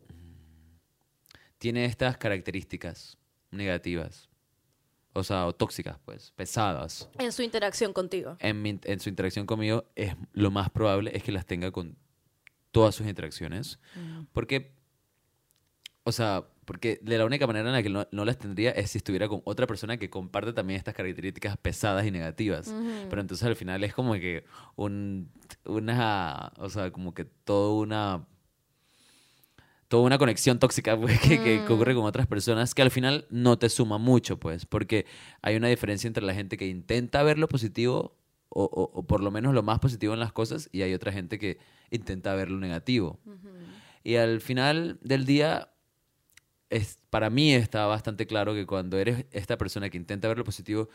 mm, 0.08 0.76
tiene 1.58 1.84
estas 1.86 2.16
características 2.18 3.18
negativas, 3.50 4.28
o 5.12 5.22
sea, 5.24 5.46
o 5.46 5.54
tóxicas, 5.54 5.98
pues, 6.04 6.32
pesadas, 6.32 7.08
En 7.18 7.32
su 7.32 7.42
interacción 7.42 7.92
contigo. 7.92 8.36
en, 8.40 8.62
mi- 8.62 8.80
en 8.84 9.00
su 9.00 9.08
interacción 9.08 9.46
conmigo, 9.46 9.84
es 9.94 10.14
lo 10.32 10.50
más 10.50 10.70
probable 10.70 11.16
es 11.16 11.22
que 11.22 11.32
las 11.32 11.46
tenga 11.46 11.70
con 11.70 11.96
todas 12.72 12.94
sus 12.96 13.06
interacciones. 13.06 13.78
Porque, 14.32 14.74
o 16.02 16.10
sea, 16.12 16.44
porque 16.64 16.98
de 17.02 17.18
la 17.18 17.24
única 17.24 17.46
manera 17.46 17.68
en 17.68 17.74
la 17.74 17.82
que 17.82 17.90
no, 17.90 18.06
no 18.10 18.24
las 18.24 18.38
tendría 18.38 18.70
es 18.70 18.90
si 18.92 18.98
estuviera 18.98 19.28
con 19.28 19.42
otra 19.44 19.66
persona 19.66 19.96
que 19.96 20.10
comparte 20.10 20.52
también 20.52 20.78
estas 20.78 20.94
características 20.94 21.56
pesadas 21.56 22.04
y 22.06 22.10
negativas. 22.10 22.74
Pero 23.10 23.20
entonces 23.20 23.46
al 23.46 23.56
final 23.56 23.84
es 23.84 23.94
como 23.94 24.14
que 24.14 24.44
un, 24.76 25.28
una, 25.64 26.52
o 26.58 26.68
sea, 26.68 26.90
como 26.90 27.14
que 27.14 27.24
todo 27.24 27.76
una 27.78 28.26
toda 29.88 30.02
una 30.04 30.18
conexión 30.18 30.58
tóxica 30.58 30.96
pues, 31.00 31.20
que, 31.20 31.40
que 31.40 31.64
ocurre 31.72 31.94
con 31.94 32.04
otras 32.04 32.26
personas 32.26 32.74
que 32.74 32.82
al 32.82 32.90
final 32.90 33.26
no 33.30 33.58
te 33.58 33.68
suma 33.68 33.98
mucho, 33.98 34.38
pues, 34.40 34.66
porque 34.66 35.06
hay 35.42 35.56
una 35.56 35.68
diferencia 35.68 36.08
entre 36.08 36.24
la 36.24 36.34
gente 36.34 36.56
que 36.56 36.66
intenta 36.66 37.22
ver 37.22 37.38
lo 37.38 37.48
positivo 37.48 38.16
o, 38.48 38.64
o- 38.64 38.90
o 38.98 39.06
por 39.06 39.22
lo 39.22 39.30
menos 39.30 39.54
lo 39.54 39.62
más 39.62 39.78
positivo 39.80 40.14
en 40.14 40.20
las 40.20 40.32
cosas 40.32 40.68
y 40.72 40.82
hay 40.82 40.94
otra 40.94 41.12
gente 41.12 41.38
que 41.38 41.58
intenta 41.90 42.34
ver 42.34 42.50
lo 42.50 42.58
negativo. 42.58 43.20
Y 44.04 44.16
al 44.16 44.40
final 44.40 44.98
del 45.02 45.24
día, 45.26 45.68
es, 46.74 46.98
para 47.08 47.30
mí 47.30 47.54
está 47.54 47.86
bastante 47.86 48.26
claro 48.26 48.52
que 48.52 48.66
cuando 48.66 48.98
eres 48.98 49.26
esta 49.30 49.56
persona 49.56 49.88
que 49.90 49.96
intenta 49.96 50.26
ver 50.26 50.38
lo 50.38 50.44
positivo, 50.44 50.88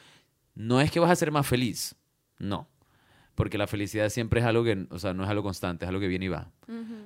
no 0.53 0.81
es 0.81 0.91
que 0.91 0.99
vas 0.99 1.09
a 1.09 1.15
ser 1.15 1.31
más 1.31 1.47
feliz, 1.47 1.95
no. 2.37 2.67
Porque 3.33 3.57
la 3.57 3.67
felicidad 3.67 4.09
siempre 4.09 4.41
es 4.41 4.45
algo 4.45 4.65
que, 4.65 4.87
o 4.89 4.99
sea, 4.99 5.13
no 5.13 5.23
es 5.23 5.29
algo 5.29 5.43
constante, 5.43 5.85
es 5.85 5.89
algo 5.89 6.01
que 6.01 6.09
viene 6.09 6.25
y 6.25 6.27
va. 6.27 6.51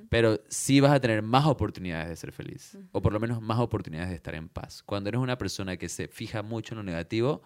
Pero 0.08 0.40
sí 0.48 0.80
vas 0.80 0.90
a 0.90 1.00
tener 1.00 1.22
más 1.22 1.46
oportunidades 1.46 2.08
de 2.08 2.16
ser 2.16 2.32
feliz. 2.32 2.76
O 2.90 3.00
por 3.00 3.12
lo 3.12 3.20
menos 3.20 3.40
más 3.40 3.60
oportunidades 3.60 4.10
de 4.10 4.16
estar 4.16 4.34
en 4.34 4.48
paz. 4.48 4.82
Cuando 4.82 5.08
eres 5.08 5.20
una 5.20 5.38
persona 5.38 5.76
que 5.76 5.88
se 5.88 6.08
fija 6.08 6.42
mucho 6.42 6.74
en 6.74 6.78
lo 6.78 6.82
negativo, 6.82 7.42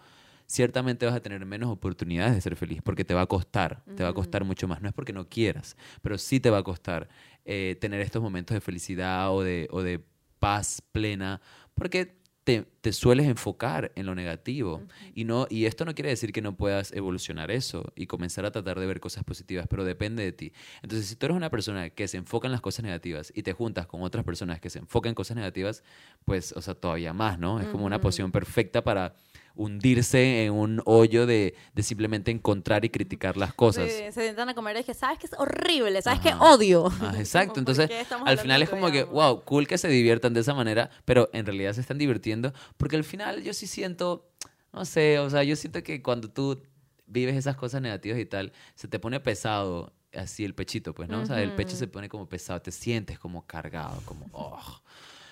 ciertamente 0.47 1.05
vas 1.05 1.13
a 1.13 1.19
tener 1.19 1.45
menos 1.45 1.69
oportunidades 1.69 2.33
de 2.33 2.41
ser 2.41 2.55
feliz. 2.55 2.81
Porque 2.81 3.05
te 3.05 3.13
va 3.13 3.21
a 3.21 3.27
costar. 3.27 3.83
Te 3.95 4.01
va 4.01 4.09
a 4.09 4.13
costar 4.13 4.43
mucho 4.43 4.67
más. 4.67 4.81
No 4.81 4.87
es 4.87 4.95
porque 4.95 5.13
no 5.13 5.29
quieras, 5.29 5.77
pero 6.01 6.17
sí 6.17 6.39
te 6.39 6.49
va 6.49 6.57
a 6.57 6.63
costar 6.63 7.07
eh, 7.45 7.77
tener 7.79 8.01
estos 8.01 8.23
momentos 8.23 8.55
de 8.55 8.61
felicidad 8.61 9.31
o 9.31 9.43
de, 9.43 9.67
o 9.69 9.83
de 9.83 10.03
paz 10.39 10.81
plena. 10.91 11.41
Porque 11.73 12.19
te, 12.43 12.65
te 12.81 12.93
sueles 12.93 13.27
enfocar 13.27 13.91
en 13.95 14.05
lo 14.05 14.15
negativo. 14.15 14.81
y, 15.13 15.23
no, 15.25 15.45
y 15.49 15.65
esto 15.65 15.85
no 15.85 15.93
quiere 15.93 16.09
decir 16.09 16.31
que 16.31 16.41
no 16.41 16.57
puedas 16.57 16.91
evolucionar 16.93 17.51
eso 17.51 17.93
y 17.95 18.07
comenzar 18.07 18.45
a 18.45 18.51
tratar 18.51 18.79
de 18.79 18.87
ver 18.87 18.99
cosas 18.99 19.23
positivas, 19.23 19.67
pero 19.69 19.83
depende 19.83 20.23
de 20.23 20.31
ti. 20.31 20.53
Entonces, 20.81 21.07
si 21.07 21.15
tú 21.15 21.27
eres 21.27 21.37
una 21.37 21.49
persona 21.49 21.89
que 21.91 22.07
se 22.07 22.17
enfoca 22.17 22.47
en 22.47 22.51
las 22.51 22.61
cosas 22.61 22.83
negativas 22.83 23.31
y 23.35 23.43
te 23.43 23.53
juntas 23.53 23.85
con 23.85 24.01
otras 24.01 24.25
personas 24.25 24.59
que 24.59 24.69
se 24.69 24.79
enfocan 24.79 25.09
en 25.09 25.15
cosas 25.15 25.37
negativas, 25.37 25.83
pues, 26.25 26.51
o 26.53 26.61
sea, 26.61 26.73
todavía 26.73 27.13
más, 27.13 27.37
¿no? 27.37 27.59
Es 27.59 27.67
como 27.67 27.85
una 27.85 28.01
posición 28.01 28.31
perfecta 28.31 28.83
para 28.83 29.13
hundirse 29.59 30.45
en 30.45 30.53
un 30.53 30.81
hoyo 30.85 31.25
de, 31.25 31.53
de 31.73 31.83
simplemente 31.83 32.31
encontrar 32.31 32.85
y 32.85 32.89
criticar 32.89 33.35
las 33.35 33.53
cosas. 33.53 33.91
Sí, 33.91 34.03
se 34.13 34.21
sientan 34.23 34.47
a 34.47 34.55
comer 34.55 34.77
y 34.77 34.79
dije, 34.79 34.93
¿sabes 34.93 35.19
qué 35.19 35.25
es 35.25 35.33
horrible? 35.37 36.01
¿Sabes 36.01 36.25
Ajá. 36.25 36.39
odio? 36.39 36.89
Ah, 37.01 37.13
exacto, 37.17 37.53
¿Por 37.55 37.59
entonces 37.59 37.91
al 38.25 38.37
final 38.37 38.61
es 38.61 38.69
como 38.69 38.89
que, 38.89 39.03
wow, 39.03 39.43
cool 39.43 39.67
que 39.67 39.77
se 39.77 39.89
diviertan 39.89 40.33
de 40.33 40.39
esa 40.39 40.53
manera, 40.53 40.89
pero 41.03 41.29
en 41.33 41.45
realidad 41.45 41.73
se 41.73 41.81
están 41.81 41.97
divirtiendo, 41.97 42.53
porque 42.77 42.95
al 42.95 43.03
final 43.03 43.43
yo 43.43 43.53
sí 43.53 43.67
siento, 43.67 44.31
no 44.71 44.85
sé, 44.85 45.19
o 45.19 45.29
sea, 45.29 45.43
yo 45.43 45.57
siento 45.57 45.83
que 45.83 46.01
cuando 46.01 46.29
tú 46.29 46.63
vives 47.05 47.35
esas 47.35 47.57
cosas 47.57 47.81
negativas 47.81 48.17
y 48.17 48.25
tal, 48.25 48.53
se 48.75 48.87
te 48.87 48.97
pone 48.97 49.19
pesado 49.19 49.91
así 50.13 50.45
el 50.45 50.55
pechito, 50.55 50.93
pues, 50.93 51.09
¿no? 51.09 51.19
O 51.19 51.25
sea, 51.25 51.41
el 51.41 51.53
pecho 51.53 51.75
se 51.75 51.87
pone 51.87 52.07
como 52.07 52.29
pesado, 52.29 52.61
te 52.61 52.71
sientes 52.71 53.19
como 53.19 53.45
cargado, 53.45 54.01
como, 54.05 54.25
oh, 54.31 54.81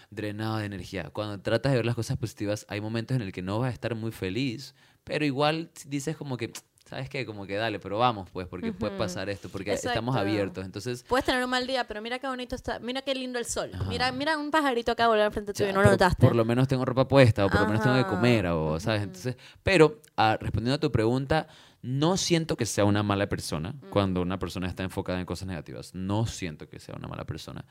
drenado 0.10 0.58
de 0.58 0.66
energía. 0.66 1.10
Cuando 1.12 1.40
tratas 1.40 1.72
de 1.72 1.78
ver 1.78 1.86
las 1.86 1.96
cosas 1.96 2.18
positivas, 2.18 2.66
hay 2.70 2.82
momentos 2.82 3.16
en 3.16 3.22
el 3.22 3.32
que 3.32 3.42
no 3.42 3.60
vas 3.60 3.72
a 3.72 3.74
estar 3.74 3.96
muy 3.96 4.12
feliz, 4.12 4.76
pero 5.04 5.26
igual 5.26 5.70
dices 5.86 6.16
como 6.18 6.38
que, 6.38 6.52
¿sabes 6.86 7.10
qué? 7.10 7.26
Como 7.26 7.46
que 7.46 7.56
dale, 7.56 7.80
pero 7.80 7.98
vamos, 7.98 8.30
pues, 8.32 8.48
porque 8.48 8.72
puede 8.72 8.98
pasar 8.98 9.30
esto, 9.30 9.50
porque 9.50 9.74
estamos 9.74 10.16
abiertos. 10.16 10.66
Entonces, 10.66 11.04
Puedes 11.08 11.26
tener 11.26 11.44
un 11.44 11.50
mal 11.50 11.68
día, 11.68 11.86
pero 11.88 12.02
mira 12.02 12.20
qué 12.20 12.28
bonito 12.28 12.56
está. 12.56 12.80
Mira 12.80 13.02
qué 13.02 13.14
lindo 13.14 13.40
el 13.40 13.46
sol. 13.46 13.72
Ajá. 13.74 13.86
Mira, 13.86 14.12
mira 14.12 14.38
un 14.38 14.52
pajarito 14.52 14.92
acá 14.92 15.08
volar 15.08 15.32
frente 15.32 15.54
Ya, 15.54 15.70
y 15.70 15.74
no 15.74 15.82
lo 15.82 15.92
notaste. 15.92 16.26
Por 16.26 16.36
lo 16.36 16.46
menos 16.46 16.68
tengo 16.68 16.86
ropa 16.86 17.08
puesta, 17.08 17.46
o 17.46 17.50
por 17.50 17.62
lo 17.62 17.68
menos 17.68 17.84
tengo 17.84 17.98
que 17.98 18.06
comer, 18.06 18.48
o, 18.48 18.80
¿sabes? 18.80 19.04
Entonces, 19.04 19.36
pero 19.64 20.02
ah, 20.16 20.38
respondiendo 20.40 20.76
a 20.76 20.80
tu 20.80 20.92
pregunta, 20.92 21.48
no 21.88 22.18
siento 22.18 22.58
que 22.58 22.66
sea 22.66 22.84
una 22.84 23.02
mala 23.02 23.30
persona 23.30 23.74
cuando 23.92 24.22
una 24.22 24.38
persona 24.38 24.68
está 24.68 24.84
enfocada 24.84 25.22
en 25.22 25.26
cosas 25.26 25.48
negativas. 25.48 25.96
No 25.96 26.26
siento 26.26 26.68
que 26.68 26.82
sea 26.82 26.96
una 26.98 27.08
mala 27.08 27.24
persona. 27.24 27.64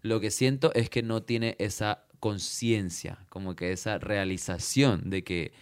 Lo 0.00 0.20
que 0.20 0.30
siento 0.30 0.72
es 0.74 0.88
que 0.88 1.02
no 1.02 1.24
tiene 1.24 1.56
esa 1.58 2.04
conciencia, 2.20 3.18
como 3.30 3.56
que 3.56 3.72
esa 3.72 3.98
realización 3.98 5.10
de 5.10 5.24
que 5.24 5.52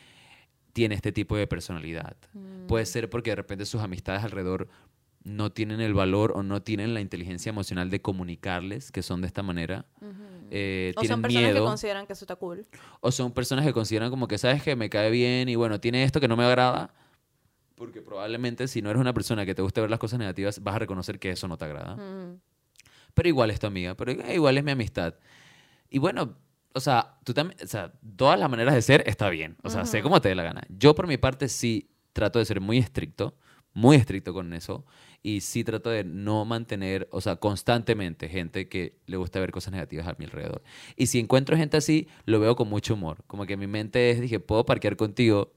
tiene 0.74 0.94
este 0.94 1.10
tipo 1.10 1.38
de 1.38 1.46
personalidad. 1.46 2.18
Puede 2.68 2.84
ser 2.84 3.08
porque 3.08 3.30
de 3.30 3.36
repente 3.36 3.64
sus 3.64 3.80
amistades 3.80 4.22
alrededor 4.22 4.68
no 5.24 5.50
tienen 5.50 5.80
el 5.80 5.94
valor 5.94 6.32
o 6.36 6.42
no 6.42 6.60
tienen 6.60 6.92
la 6.92 7.00
inteligencia 7.00 7.48
emocional 7.48 7.88
de 7.88 8.02
comunicarles 8.02 8.92
que 8.92 9.02
son 9.02 9.22
de 9.22 9.26
esta 9.28 9.42
manera. 9.42 9.86
Eh, 10.50 10.92
o 10.96 11.00
tienen 11.00 11.16
son 11.16 11.22
personas 11.22 11.52
que 11.54 11.60
consideran 11.60 12.06
que 12.06 12.12
eso 12.12 12.26
está 12.26 12.36
cool. 12.36 12.66
O 13.00 13.10
son 13.10 13.32
personas 13.32 13.64
que 13.64 13.72
consideran 13.72 14.10
como 14.10 14.28
que, 14.28 14.36
sabes 14.36 14.62
que 14.62 14.76
me 14.76 14.90
cae 14.90 15.10
bien 15.10 15.48
y 15.48 15.54
bueno, 15.54 15.80
tiene 15.80 16.04
esto 16.04 16.20
que 16.20 16.28
no 16.28 16.36
me 16.36 16.44
agrada. 16.44 16.92
Porque 17.74 18.02
probablemente 18.02 18.68
si 18.68 18.82
no 18.82 18.90
eres 18.90 19.00
una 19.00 19.14
persona 19.14 19.46
que 19.46 19.54
te 19.54 19.62
gusta 19.62 19.80
ver 19.80 19.90
las 19.90 19.98
cosas 19.98 20.18
negativas, 20.18 20.62
vas 20.62 20.76
a 20.76 20.78
reconocer 20.78 21.18
que 21.18 21.30
eso 21.30 21.48
no 21.48 21.56
te 21.56 21.64
agrada. 21.64 21.96
Mm. 21.96 22.40
Pero 23.14 23.28
igual 23.28 23.50
es 23.50 23.60
tu 23.60 23.66
amiga, 23.66 23.94
pero 23.94 24.12
eh, 24.12 24.34
igual 24.34 24.58
es 24.58 24.64
mi 24.64 24.70
amistad. 24.70 25.14
Y 25.90 25.98
bueno, 25.98 26.36
o 26.74 26.80
sea, 26.80 27.18
tú 27.24 27.34
también, 27.34 27.58
o 27.62 27.66
sea, 27.66 27.92
todas 28.16 28.38
las 28.38 28.50
maneras 28.50 28.74
de 28.74 28.82
ser 28.82 29.04
está 29.06 29.28
bien. 29.28 29.56
O 29.62 29.70
sea, 29.70 29.84
sé 29.84 30.02
cómo 30.02 30.20
te 30.20 30.28
dé 30.28 30.34
la 30.34 30.42
gana. 30.42 30.62
Yo 30.68 30.94
por 30.94 31.06
mi 31.06 31.18
parte 31.18 31.48
sí 31.48 31.90
trato 32.12 32.38
de 32.38 32.44
ser 32.44 32.60
muy 32.60 32.78
estricto, 32.78 33.36
muy 33.74 33.96
estricto 33.96 34.32
con 34.32 34.52
eso. 34.52 34.84
Y 35.22 35.42
sí 35.42 35.62
trato 35.64 35.90
de 35.90 36.02
no 36.04 36.44
mantener, 36.44 37.08
o 37.12 37.20
sea, 37.20 37.36
constantemente 37.36 38.28
gente 38.28 38.68
que 38.68 38.98
le 39.06 39.16
gusta 39.16 39.38
ver 39.38 39.52
cosas 39.52 39.72
negativas 39.72 40.08
a 40.08 40.16
mi 40.18 40.24
alrededor. 40.24 40.62
Y 40.96 41.06
si 41.06 41.20
encuentro 41.20 41.56
gente 41.56 41.76
así, 41.76 42.08
lo 42.24 42.40
veo 42.40 42.56
con 42.56 42.68
mucho 42.68 42.94
humor. 42.94 43.22
Como 43.26 43.46
que 43.46 43.56
mi 43.56 43.66
mente 43.66 44.10
es, 44.10 44.20
dije, 44.20 44.40
puedo 44.40 44.64
parquear 44.64 44.96
contigo 44.96 45.52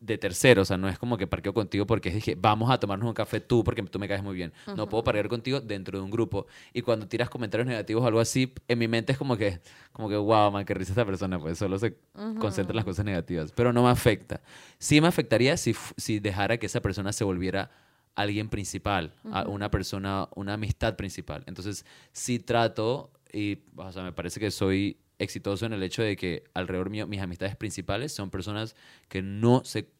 de 0.00 0.16
tercero, 0.16 0.62
o 0.62 0.64
sea, 0.64 0.76
no 0.76 0.88
es 0.88 0.98
como 0.98 1.18
que 1.18 1.26
parqueo 1.26 1.52
contigo 1.52 1.86
porque 1.86 2.10
dije, 2.10 2.36
vamos 2.38 2.70
a 2.70 2.78
tomarnos 2.78 3.08
un 3.08 3.14
café 3.14 3.40
tú 3.40 3.64
porque 3.64 3.82
tú 3.82 3.98
me 3.98 4.06
caes 4.06 4.22
muy 4.22 4.36
bien. 4.36 4.52
No 4.76 4.88
puedo 4.88 5.02
parquear 5.02 5.28
contigo 5.28 5.60
dentro 5.60 5.98
de 5.98 6.04
un 6.04 6.10
grupo. 6.10 6.46
Y 6.72 6.82
cuando 6.82 7.08
tiras 7.08 7.28
comentarios 7.28 7.66
negativos 7.66 8.04
o 8.04 8.06
algo 8.06 8.20
así, 8.20 8.52
en 8.68 8.78
mi 8.78 8.86
mente 8.86 9.12
es 9.12 9.18
como 9.18 9.36
que, 9.36 9.60
como 9.92 10.08
que, 10.08 10.16
wow, 10.16 10.52
man, 10.52 10.64
qué 10.64 10.74
risa 10.74 10.92
esta 10.92 11.04
persona, 11.04 11.38
pues 11.38 11.58
solo 11.58 11.78
se 11.78 11.96
concentra 12.38 12.72
en 12.72 12.76
las 12.76 12.84
cosas 12.84 13.04
negativas. 13.04 13.52
Pero 13.52 13.72
no 13.72 13.82
me 13.82 13.90
afecta. 13.90 14.40
Sí 14.78 15.00
me 15.00 15.08
afectaría 15.08 15.56
si, 15.56 15.74
si 15.96 16.20
dejara 16.20 16.58
que 16.58 16.66
esa 16.66 16.80
persona 16.80 17.12
se 17.12 17.24
volviera 17.24 17.70
alguien 18.14 18.48
principal, 18.48 19.14
a 19.32 19.48
una 19.48 19.70
persona, 19.70 20.28
una 20.34 20.54
amistad 20.54 20.96
principal. 20.96 21.44
Entonces, 21.46 21.84
sí 22.12 22.38
trato 22.38 23.12
y, 23.32 23.60
o 23.76 23.92
sea, 23.92 24.02
me 24.02 24.12
parece 24.12 24.40
que 24.40 24.50
soy 24.50 24.98
exitoso 25.18 25.66
en 25.66 25.72
el 25.72 25.82
hecho 25.82 26.02
de 26.02 26.16
que 26.16 26.44
alrededor 26.54 26.90
mío 26.90 27.06
mis 27.06 27.20
amistades 27.20 27.56
principales 27.56 28.12
son 28.12 28.30
personas 28.30 28.76
que 29.08 29.22
no 29.22 29.64
se 29.64 29.90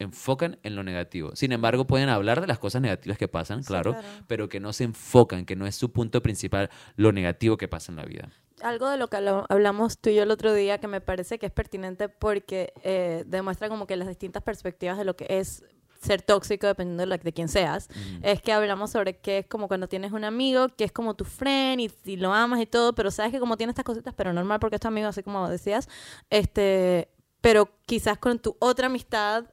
enfocan 0.00 0.58
en 0.64 0.74
lo 0.74 0.82
negativo. 0.82 1.36
Sin 1.36 1.52
embargo, 1.52 1.86
pueden 1.86 2.08
hablar 2.08 2.40
de 2.40 2.46
las 2.48 2.58
cosas 2.58 2.82
negativas 2.82 3.16
que 3.16 3.28
pasan, 3.28 3.62
Sí, 3.62 3.68
claro, 3.68 3.92
claro. 3.92 4.08
pero 4.26 4.48
que 4.48 4.58
no 4.60 4.72
se 4.72 4.84
enfocan, 4.84 5.44
que 5.46 5.54
no 5.54 5.66
es 5.66 5.76
su 5.76 5.92
punto 5.92 6.20
principal 6.22 6.68
lo 6.96 7.12
negativo 7.12 7.56
que 7.56 7.68
pasa 7.68 7.92
en 7.92 7.96
la 7.96 8.04
vida. 8.04 8.28
Algo 8.62 8.88
de 8.90 8.96
lo 8.96 9.08
que 9.08 9.16
habla- 9.18 9.46
hablamos 9.48 9.98
tú 9.98 10.10
y 10.10 10.16
yo 10.16 10.24
el 10.24 10.30
otro 10.30 10.52
día 10.52 10.78
que 10.78 10.88
me 10.88 11.00
parece 11.00 11.38
que 11.38 11.46
es 11.46 11.52
pertinente 11.52 12.08
porque 12.08 12.72
eh, 12.82 13.22
demuestra 13.26 13.68
como 13.68 13.86
que 13.86 13.96
las 13.96 14.08
distintas 14.08 14.42
perspectivas 14.42 14.98
de 14.98 15.04
lo 15.04 15.16
que 15.16 15.26
es 15.28 15.64
ser 16.04 16.22
tóxico 16.22 16.66
dependiendo 16.66 17.00
de, 17.02 17.06
la- 17.06 17.18
de 17.18 17.32
quién 17.32 17.48
seas. 17.48 17.88
Es 18.22 18.40
que 18.40 18.52
hablamos 18.52 18.90
sobre 18.90 19.16
que 19.18 19.38
es 19.38 19.46
como 19.46 19.66
cuando 19.68 19.88
tienes 19.88 20.12
un 20.12 20.24
amigo 20.24 20.68
que 20.68 20.84
es 20.84 20.92
como 20.92 21.14
tu 21.14 21.24
friend 21.24 21.80
y, 21.80 21.90
y 22.04 22.16
lo 22.16 22.32
amas 22.32 22.60
y 22.60 22.66
todo, 22.66 22.94
pero 22.94 23.10
sabes 23.10 23.32
que 23.32 23.40
como 23.40 23.56
tiene 23.56 23.70
estas 23.70 23.84
cositas, 23.84 24.14
pero 24.14 24.32
normal 24.32 24.60
porque 24.60 24.76
es 24.76 24.80
tu 24.80 24.88
amigo, 24.88 25.08
así 25.08 25.22
como 25.22 25.48
decías, 25.48 25.88
este, 26.30 27.08
pero 27.40 27.68
quizás 27.86 28.18
con 28.18 28.38
tu 28.38 28.56
otra 28.60 28.86
amistad 28.86 29.44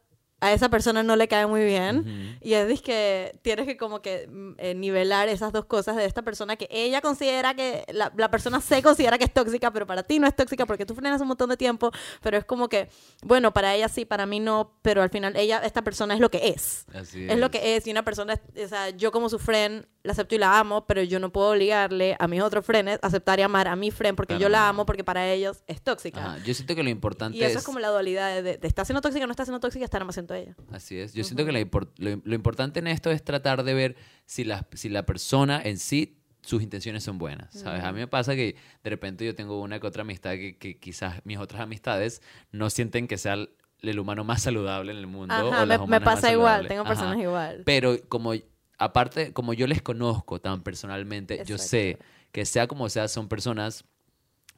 a 0.41 0.51
esa 0.51 0.69
persona 0.69 1.03
no 1.03 1.15
le 1.15 1.27
cae 1.27 1.45
muy 1.45 1.63
bien. 1.63 2.37
Y 2.41 2.53
es 2.53 2.81
que 2.81 3.37
tienes 3.43 3.67
que 3.67 3.77
como 3.77 4.01
que 4.01 4.27
mm, 4.27 4.53
eh, 4.57 4.73
nivelar 4.73 5.29
esas 5.29 5.53
dos 5.53 5.65
cosas 5.65 5.95
de 5.95 6.05
esta 6.05 6.23
persona 6.23 6.55
que 6.55 6.67
ella 6.71 6.99
considera 6.99 7.53
que, 7.53 7.85
la, 7.93 8.11
la, 8.17 8.31
persona 8.31 8.59
se 8.59 8.81
considera 8.81 9.19
que 9.19 9.25
es 9.25 9.33
tóxica, 9.33 9.71
pero 9.71 9.85
para 9.85 10.01
ti 10.01 10.17
no 10.17 10.27
es 10.27 10.35
tóxica 10.35 10.65
porque 10.65 10.85
tú 10.85 10.95
frenas 10.95 11.21
un 11.21 11.27
montón 11.27 11.49
de 11.49 11.57
tiempo, 11.57 11.91
pero 12.21 12.37
es 12.37 12.43
como 12.43 12.69
que, 12.69 12.89
bueno, 13.21 13.53
para 13.53 13.75
ella 13.75 13.87
sí, 13.87 14.03
para 14.03 14.25
mí 14.25 14.39
no, 14.39 14.73
pero 14.81 15.03
al 15.03 15.11
final 15.11 15.35
ella, 15.35 15.59
esta 15.59 15.83
persona 15.83 16.15
es 16.15 16.19
lo 16.19 16.31
que 16.31 16.49
es. 16.49 16.85
Así 16.93 17.27
es. 17.29 17.37
lo 17.37 17.51
que 17.51 17.75
es. 17.75 17.85
Y 17.85 17.91
una 17.91 18.03
persona, 18.03 18.33
o 18.33 18.67
sea, 18.67 18.89
yo 18.89 19.11
como 19.11 19.29
su 19.29 19.37
friend 19.37 19.85
la 20.03 20.13
acepto 20.13 20.35
y 20.35 20.37
la 20.37 20.59
amo, 20.59 20.85
pero 20.87 21.03
yo 21.03 21.19
no 21.19 21.31
puedo 21.31 21.51
obligarle 21.51 22.15
a 22.19 22.27
mis 22.27 22.41
otros 22.41 22.65
friends 22.65 22.99
a 23.01 23.07
aceptar 23.07 23.39
y 23.39 23.43
amar 23.43 23.67
a 23.67 23.75
mi 23.75 23.91
friend 23.91 24.15
porque 24.15 24.39
yo 24.39 24.49
la 24.49 24.67
amo 24.67 24.85
porque 24.85 25.03
para 25.03 25.31
ellos 25.31 25.63
es 25.67 25.81
tóxica. 25.81 26.37
Yo 26.43 26.53
siento 26.53 26.75
que 26.75 26.83
lo 26.83 26.89
importante 26.89 27.37
y 27.37 27.43
eso 27.43 27.59
es, 27.59 27.65
como 27.65 27.79
la 27.79 27.89
dualidad 27.89 28.41
de, 28.41 28.57
de, 28.57 28.67
está 28.67 28.85
siendo 28.85 29.01
tóxica, 29.01 29.25
no 29.25 29.31
está 29.31 29.45
siendo 29.45 29.59
tóxica, 29.59 29.85
estar 29.85 30.03
más 30.05 30.15
siendo 30.15 30.33
ella. 30.33 30.55
Así 30.71 30.97
es. 30.97 31.13
Yo 31.13 31.23
siento 31.23 31.45
que 31.45 31.51
lo, 31.51 32.33
importante 32.33 32.79
en 32.79 32.87
esto 32.87 33.11
es 33.11 33.23
tratar 33.23 33.63
de 33.63 33.73
ver 33.73 33.95
si 34.25 34.43
la, 34.43 34.67
si 34.73 34.89
la 34.89 35.05
persona 35.05 35.61
en 35.63 35.77
sí 35.77 36.17
sus 36.41 36.63
intenciones 36.63 37.03
son 37.03 37.19
buenas, 37.19 37.53
¿sabes? 37.53 37.83
A 37.83 37.91
mí 37.91 37.99
me 37.99 38.07
pasa 38.07 38.33
que 38.33 38.55
de 38.83 38.89
repente 38.89 39.23
yo 39.23 39.35
tengo 39.35 39.61
una 39.61 39.79
que 39.79 39.85
otra 39.85 40.01
amistad 40.01 40.31
que, 40.31 40.57
que 40.57 40.79
quizás 40.79 41.21
mis 41.23 41.37
otras 41.37 41.61
amistades 41.61 42.23
no 42.51 42.71
sienten 42.71 43.07
que 43.07 43.19
sea 43.19 43.35
el 43.81 43.99
humano 43.99 44.23
más 44.23 44.41
saludable 44.41 44.91
en 44.91 44.97
el 44.97 45.07
mundo. 45.07 45.35
o 45.35 45.65
me, 45.65 45.77
me, 45.77 46.01
pasa 46.01 46.31
igual, 46.31 46.67
tengo 46.67 46.83
personas 46.83 47.19
igual. 47.19 47.63
Pero 47.65 47.97
como, 48.07 48.33
aparte, 48.81 49.31
como 49.31 49.53
yo 49.53 49.67
les 49.67 49.81
conozco 49.81 50.41
tan 50.41 50.63
personalmente, 50.63 51.43
yo 51.45 51.57
sé 51.57 51.99
que 52.31 52.45
sea 52.45 52.67
como 52.67 52.89
sea, 52.89 53.07
son 53.07 53.27
personas 53.27 53.85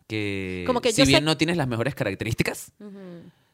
que, 0.07 0.63
como 0.65 0.81
que 0.81 0.93
si 0.93 1.05
bien 1.05 1.25
no 1.25 1.38
tienes 1.38 1.57
las 1.57 1.67
mejores 1.67 1.93
características, 1.93 2.71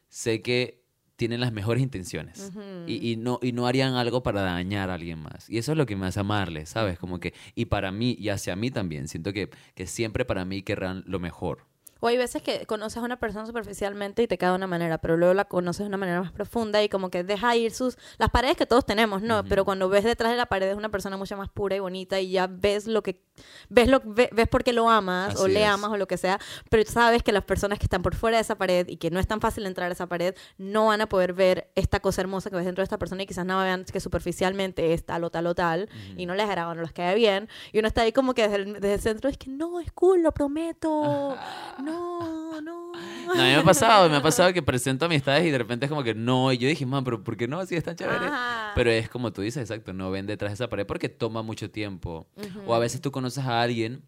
sé 0.08 0.42
que 0.42 0.80
tienen 1.16 1.40
las 1.40 1.52
mejores 1.52 1.82
intenciones 1.82 2.52
y, 2.86 3.10
y, 3.10 3.16
no, 3.16 3.40
y 3.42 3.52
no 3.52 3.66
harían 3.66 3.94
algo 3.94 4.22
para 4.22 4.42
dañar 4.42 4.90
a 4.90 4.94
alguien 4.94 5.18
más. 5.18 5.50
Y 5.50 5.58
eso 5.58 5.72
es 5.72 5.78
lo 5.78 5.86
que 5.86 5.96
me 5.96 6.06
hace 6.06 6.20
amarles, 6.20 6.70
¿sabes? 6.70 6.98
Como 6.98 7.20
que, 7.20 7.34
y 7.54 7.66
para 7.66 7.92
mí 7.92 8.16
y 8.18 8.30
hacia 8.30 8.56
mí 8.56 8.70
también, 8.70 9.08
siento 9.08 9.32
que, 9.32 9.50
que 9.74 9.86
siempre 9.86 10.24
para 10.24 10.44
mí 10.44 10.62
querrán 10.62 11.02
lo 11.06 11.18
mejor. 11.18 11.66
O 12.00 12.08
hay 12.08 12.16
veces 12.16 12.42
que 12.42 12.66
conoces 12.66 12.98
a 12.98 13.00
una 13.02 13.18
persona 13.18 13.46
superficialmente 13.46 14.22
y 14.22 14.26
te 14.26 14.38
cae 14.38 14.50
de 14.50 14.56
una 14.56 14.66
manera, 14.66 14.98
pero 14.98 15.16
luego 15.16 15.34
la 15.34 15.44
conoces 15.44 15.80
de 15.80 15.88
una 15.88 15.96
manera 15.98 16.20
más 16.20 16.32
profunda 16.32 16.82
y 16.82 16.88
como 16.88 17.10
que 17.10 17.24
deja 17.24 17.54
ir 17.56 17.72
sus 17.72 17.98
las 18.18 18.30
paredes 18.30 18.56
que 18.56 18.66
todos 18.66 18.86
tenemos, 18.86 19.22
¿no? 19.22 19.44
Pero 19.44 19.64
cuando 19.64 19.88
ves 19.88 20.04
detrás 20.04 20.32
de 20.32 20.38
la 20.38 20.46
pared 20.46 20.68
es 20.68 20.76
una 20.76 20.88
persona 20.88 21.16
mucho 21.16 21.36
más 21.36 21.48
pura 21.50 21.76
y 21.76 21.80
bonita 21.80 22.20
y 22.20 22.30
ya 22.30 22.46
ves 22.46 22.86
lo 22.86 23.02
que 23.02 23.22
ves 23.68 23.88
lo 23.88 24.00
ves, 24.04 24.30
por 24.48 24.64
qué 24.64 24.72
lo 24.72 24.88
amas 24.88 25.36
o 25.36 25.48
le 25.48 25.64
amas 25.64 25.90
o 25.90 25.96
lo 25.96 26.06
que 26.06 26.16
sea, 26.16 26.38
pero 26.70 26.88
sabes 26.90 27.22
que 27.22 27.32
las 27.32 27.44
personas 27.44 27.78
que 27.78 27.84
están 27.84 28.02
por 28.02 28.14
fuera 28.14 28.38
de 28.38 28.42
esa 28.42 28.56
pared 28.56 28.88
y 28.88 28.96
que 28.96 29.10
no 29.10 29.20
es 29.20 29.26
tan 29.26 29.40
fácil 29.40 29.66
entrar 29.66 29.90
a 29.90 29.92
esa 29.92 30.06
pared 30.06 30.34
no 30.56 30.86
van 30.86 31.00
a 31.00 31.08
poder 31.08 31.34
ver 31.34 31.70
esta 31.74 32.00
cosa 32.00 32.22
hermosa 32.22 32.50
que 32.50 32.56
ves 32.56 32.64
dentro 32.64 32.82
de 32.82 32.84
esta 32.84 32.98
persona 32.98 33.22
y 33.22 33.26
quizás 33.26 33.44
no 33.44 33.58
vean 33.60 33.84
que 33.84 34.00
superficialmente 34.00 34.92
es 34.94 35.04
tal 35.04 35.24
o 35.24 35.30
tal 35.30 35.46
o 35.46 35.54
tal 35.54 35.88
y 36.16 36.26
no 36.26 36.34
les 36.34 36.48
agrada 36.48 36.70
no 36.74 36.82
les 36.82 36.92
cae 36.92 37.14
bien. 37.14 37.48
Y 37.72 37.78
uno 37.78 37.88
está 37.88 38.02
ahí 38.02 38.12
como 38.12 38.34
que 38.34 38.42
desde 38.48 38.56
el, 38.56 38.72
desde 38.74 38.94
el 38.94 39.00
centro 39.00 39.30
es 39.30 39.38
que 39.38 39.50
no, 39.50 39.80
es 39.80 39.92
cool, 39.92 40.22
lo 40.22 40.32
prometo. 40.32 41.36
No, 41.82 41.89
no 41.90 42.92
No, 43.34 43.42
a 43.42 43.44
mí 43.44 43.50
me 43.50 43.56
ha 43.56 43.62
pasado, 43.62 44.08
me 44.08 44.16
ha 44.16 44.22
pasado 44.22 44.52
que 44.52 44.62
presento 44.62 45.04
amistades 45.04 45.46
y 45.46 45.50
de 45.50 45.58
repente 45.58 45.86
es 45.86 45.90
como 45.90 46.02
que 46.02 46.14
no, 46.14 46.52
y 46.52 46.58
yo 46.58 46.68
dije, 46.68 46.84
man, 46.84 47.04
pero 47.04 47.22
¿por 47.22 47.36
qué 47.36 47.46
no? 47.46 47.60
Así 47.60 47.76
es 47.76 47.84
tan 47.84 47.94
chévere. 47.94 48.26
Pero 48.74 48.90
es 48.90 49.08
como 49.08 49.32
tú 49.32 49.42
dices, 49.42 49.62
exacto, 49.62 49.92
no 49.92 50.10
ven 50.10 50.26
detrás 50.26 50.50
de 50.50 50.54
esa 50.54 50.68
pared 50.68 50.84
porque 50.84 51.08
toma 51.08 51.42
mucho 51.42 51.70
tiempo. 51.70 52.26
O 52.66 52.74
a 52.74 52.78
veces 52.78 53.00
tú 53.00 53.12
conoces 53.12 53.44
a 53.44 53.62
alguien 53.62 54.02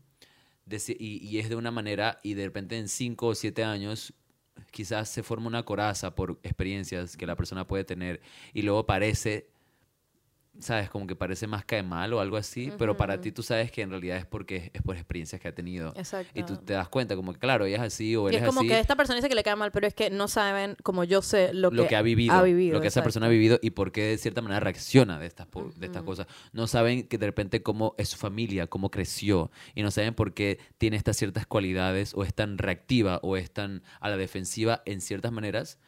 y, 0.66 1.29
y, 1.29 1.38
es 1.38 1.49
de 1.49 1.57
una 1.57 1.71
manera 1.71 2.18
y 2.23 2.35
de 2.35 2.45
repente 2.45 2.79
en 2.79 2.88
cinco 2.88 3.29
o 3.29 3.35
siete 3.35 3.64
años 3.64 4.14
quizás 4.71 5.09
se 5.09 5.23
forma 5.23 5.49
una 5.49 5.64
coraza 5.64 6.14
por 6.14 6.38
experiencias 6.42 7.16
que 7.16 7.27
la 7.27 7.37
persona 7.37 7.66
puede 7.66 7.85
tener 7.85 8.21
y 8.55 8.62
luego 8.62 8.87
parece 8.87 9.52
¿sabes? 10.59 10.91
Como 10.91 11.07
que 11.07 11.17
parece 11.17 11.47
más 11.47 11.65
cae 11.65 11.83
mal 11.83 12.12
o 12.12 12.21
algo 12.21 12.37
así, 12.37 12.73
pero 12.79 12.97
para 12.97 13.21
ti 13.21 13.33
tú 13.33 13.43
sabes 13.43 13.71
que 13.71 13.83
en 13.83 13.91
realidad 13.91 14.19
es 14.19 14.27
porque 14.27 14.71
es 14.73 14.83
por 14.83 14.97
experiencias 14.97 15.41
que 15.41 15.49
ha 15.49 15.55
tenido. 15.55 15.93
Exacto. 15.97 16.38
Y 16.38 16.43
tú 16.43 16.57
te 16.57 16.75
das 16.75 16.88
cuenta, 16.88 17.17
como 17.17 17.33
que 17.33 17.38
claro, 17.38 17.65
ella 17.65 17.77
es 17.77 17.83
así 17.83 18.15
o 18.17 18.29
él 18.29 18.35
y 18.35 18.37
es, 18.38 18.45
como 18.45 18.61
que 18.62 18.79
esta 18.79 18.97
persona 18.97 19.17
dice 19.17 19.29
que 19.29 19.35
le 19.35 19.43
cae 19.43 19.57
mal, 19.57 19.73
pero 19.73 19.87
es 19.87 19.95
que 19.95 20.11
no 20.11 20.29
saben, 20.29 20.77
como 20.83 21.05
yo 21.05 21.23
sé, 21.23 21.53
lo, 21.55 21.71
que, 21.71 21.97
ha 21.97 22.03
vivido. 22.03 22.35
lo 22.73 22.81
que 22.81 22.88
esa 22.88 23.03
persona 23.03 23.27
ha 23.27 23.31
vivido 23.31 23.59
y 23.62 23.71
por 23.71 23.93
qué 23.93 24.03
de 24.03 24.19
cierta 24.19 24.43
manera 24.43 24.61
reacciona 24.61 25.19
de 25.19 25.27
estas, 25.27 25.49
de 25.77 25.87
estas 25.87 26.03
cosas. 26.03 26.27
No 26.53 26.67
saben 26.67 27.09
que 27.09 27.19
de 27.19 27.27
repente 27.27 27.62
cómo 27.62 27.95
es 27.99 28.11
su 28.11 28.17
familia, 28.17 28.67
cómo 28.67 28.91
creció 28.91 29.51
y 29.75 29.83
no 29.83 29.91
saben 29.91 30.15
por 30.15 30.35
qué 30.35 30.59
tiene 30.79 30.97
estas 30.97 31.17
ciertas 31.17 31.47
cualidades 31.47 32.12
o 32.15 32.25
es 32.25 32.35
tan 32.35 32.59
reactiva 32.59 33.21
o 33.23 33.37
es 33.37 33.51
tan 33.51 33.83
a 34.01 34.11
la 34.11 34.17
defensiva 34.17 34.83
en 34.85 35.01
ciertas 35.01 35.33
maneras 35.33 35.79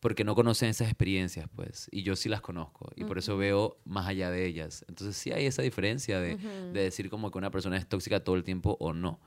porque 0.00 0.24
no 0.24 0.34
conocen 0.34 0.70
esas 0.70 0.88
experiencias, 0.88 1.46
pues, 1.54 1.88
y 1.92 2.02
yo 2.02 2.16
sí 2.16 2.28
las 2.28 2.40
conozco, 2.40 2.90
y 2.96 3.04
por 3.04 3.18
eso 3.18 3.36
veo 3.36 3.78
más 3.84 4.08
allá 4.08 4.30
de 4.30 4.46
ellas. 4.46 4.84
Entonces 4.88 5.16
sí 5.16 5.30
hay 5.30 5.46
esa 5.46 5.62
diferencia 5.62 6.18
de, 6.20 6.36
de, 6.36 6.80
decir 6.80 7.10
como 7.10 7.30
que 7.30 7.38
una 7.38 7.50
persona 7.50 7.76
es 7.76 7.86
tóxica 7.86 8.24
todo 8.24 8.36
el 8.36 8.42
tiempo 8.42 8.76
o 8.80 8.94
no. 8.94 9.20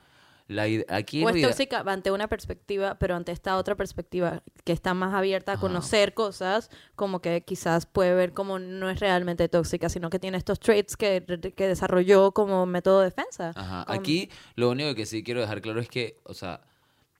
La, 0.47 0.63
aquí 0.89 1.23
o 1.23 1.29
es 1.29 1.41
tóxica 1.41 1.83
ante 1.85 2.11
una 2.11 2.27
perspectiva, 2.27 2.95
pero 2.99 3.15
ante 3.15 3.31
esta 3.31 3.55
otra 3.55 3.75
perspectiva 3.75 4.43
que 4.65 4.73
está 4.73 4.93
más 4.93 5.13
abierta 5.13 5.53
a 5.53 5.59
conocer 5.59 6.13
cosas, 6.13 6.69
como 6.95 7.21
que 7.21 7.41
quizás 7.41 7.85
puede 7.85 8.13
ver 8.13 8.33
como 8.33 8.59
no 8.59 8.89
es 8.89 8.99
realmente 8.99 9.47
tóxica, 9.47 9.87
sino 9.87 10.09
que 10.09 10.19
tiene 10.19 10.37
estos 10.37 10.59
traits 10.59 10.97
que, 10.97 11.23
que 11.55 11.67
desarrolló 11.67 12.33
como 12.33 12.65
método 12.65 12.99
de 12.99 13.05
defensa. 13.05 13.51
Ajá. 13.55 13.85
Aquí 13.87 14.29
lo 14.55 14.69
único 14.69 14.93
que 14.95 15.05
sí 15.05 15.23
quiero 15.23 15.39
dejar 15.39 15.61
claro 15.61 15.79
es 15.79 15.87
que, 15.87 16.19
o 16.23 16.33
sea, 16.33 16.61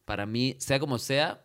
para 0.04 0.26
mí, 0.26 0.58
sea 0.60 0.80
como 0.80 1.00
sea, 1.00 1.42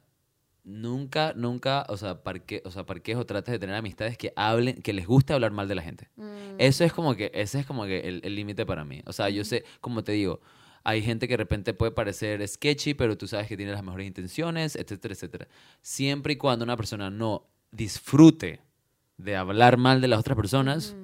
nunca, 0.69 1.33
nunca, 1.35 1.85
o 1.89 1.97
sea, 1.97 2.23
parque, 2.23 2.63
o 2.65 2.71
sea, 2.71 2.85
parques 2.87 3.17
o 3.17 3.27
trates 3.27 3.53
de 3.53 3.59
tener 3.59 3.75
amistades 3.75 4.17
que 4.17 4.33
hablen, 4.37 4.81
que 4.83 4.93
les 4.93 5.07
guste 5.07 5.33
hablar 5.33 5.51
mal 5.51 5.67
de 5.67 5.75
la 5.75 5.83
gente. 5.83 6.09
Mm. 6.17 6.57
Eso 6.59 6.85
es 6.85 6.93
como 6.93 7.17
que, 7.17 7.31
ese 7.35 7.61
es 7.61 7.67
como 7.67 7.85
que 7.87 8.21
el 8.23 8.35
límite 8.35 8.65
para 8.67 8.85
mí. 8.85 9.03
O 9.07 9.13
sea, 9.13 9.29
yo 9.31 9.45
sé, 9.45 9.65
como 9.81 10.05
te 10.05 10.13
digo, 10.13 10.41
hay 10.85 11.03
gente 11.03 11.29
que 11.29 11.35
de 11.35 11.39
repente 11.39 11.75
puede 11.75 11.93
parecer 11.93 12.47
sketchy, 12.47 12.95
pero 12.95 13.19
tú 13.19 13.27
sabes 13.27 13.47
que 13.47 13.57
tiene 13.57 13.73
las 13.73 13.83
mejores 13.83 14.07
intenciones, 14.07 14.77
etcétera, 14.77 15.15
etcétera. 15.15 15.49
Siempre 15.83 16.35
y 16.35 16.37
cuando 16.37 16.65
una 16.65 16.77
persona 16.77 17.11
no 17.11 17.47
disfrute 17.71 18.61
de 19.17 19.37
hablar 19.37 19.77
mal 19.77 20.01
de 20.01 20.09
las 20.09 20.21
otras 20.21 20.37
personas, 20.37 20.97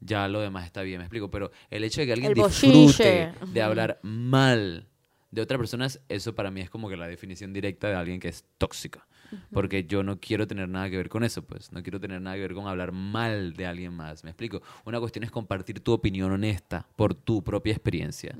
ya 0.00 0.26
lo 0.28 0.40
demás 0.40 0.66
está 0.66 0.82
bien, 0.82 0.98
me 0.98 1.04
explico. 1.04 1.30
Pero 1.30 1.50
el 1.70 1.84
hecho 1.84 2.00
de 2.00 2.06
que 2.06 2.12
alguien 2.12 2.34
disfrute 2.34 3.32
de 3.46 3.62
hablar 3.62 4.00
mal 4.02 4.88
de 5.34 5.42
otras 5.42 5.58
personas, 5.58 6.00
eso 6.08 6.34
para 6.34 6.50
mí 6.50 6.60
es 6.60 6.70
como 6.70 6.88
que 6.88 6.96
la 6.96 7.08
definición 7.08 7.52
directa 7.52 7.88
de 7.88 7.94
alguien 7.94 8.20
que 8.20 8.28
es 8.28 8.44
tóxica. 8.58 9.06
Porque 9.52 9.84
yo 9.84 10.04
no 10.04 10.20
quiero 10.20 10.46
tener 10.46 10.68
nada 10.68 10.88
que 10.88 10.96
ver 10.96 11.08
con 11.08 11.24
eso, 11.24 11.42
pues. 11.42 11.72
No 11.72 11.82
quiero 11.82 11.98
tener 11.98 12.20
nada 12.20 12.36
que 12.36 12.42
ver 12.42 12.54
con 12.54 12.68
hablar 12.68 12.92
mal 12.92 13.54
de 13.54 13.66
alguien 13.66 13.92
más. 13.92 14.22
¿Me 14.22 14.30
explico? 14.30 14.62
Una 14.84 15.00
cuestión 15.00 15.24
es 15.24 15.30
compartir 15.32 15.80
tu 15.80 15.92
opinión 15.92 16.30
honesta 16.30 16.86
por 16.94 17.14
tu 17.14 17.42
propia 17.42 17.72
experiencia. 17.72 18.36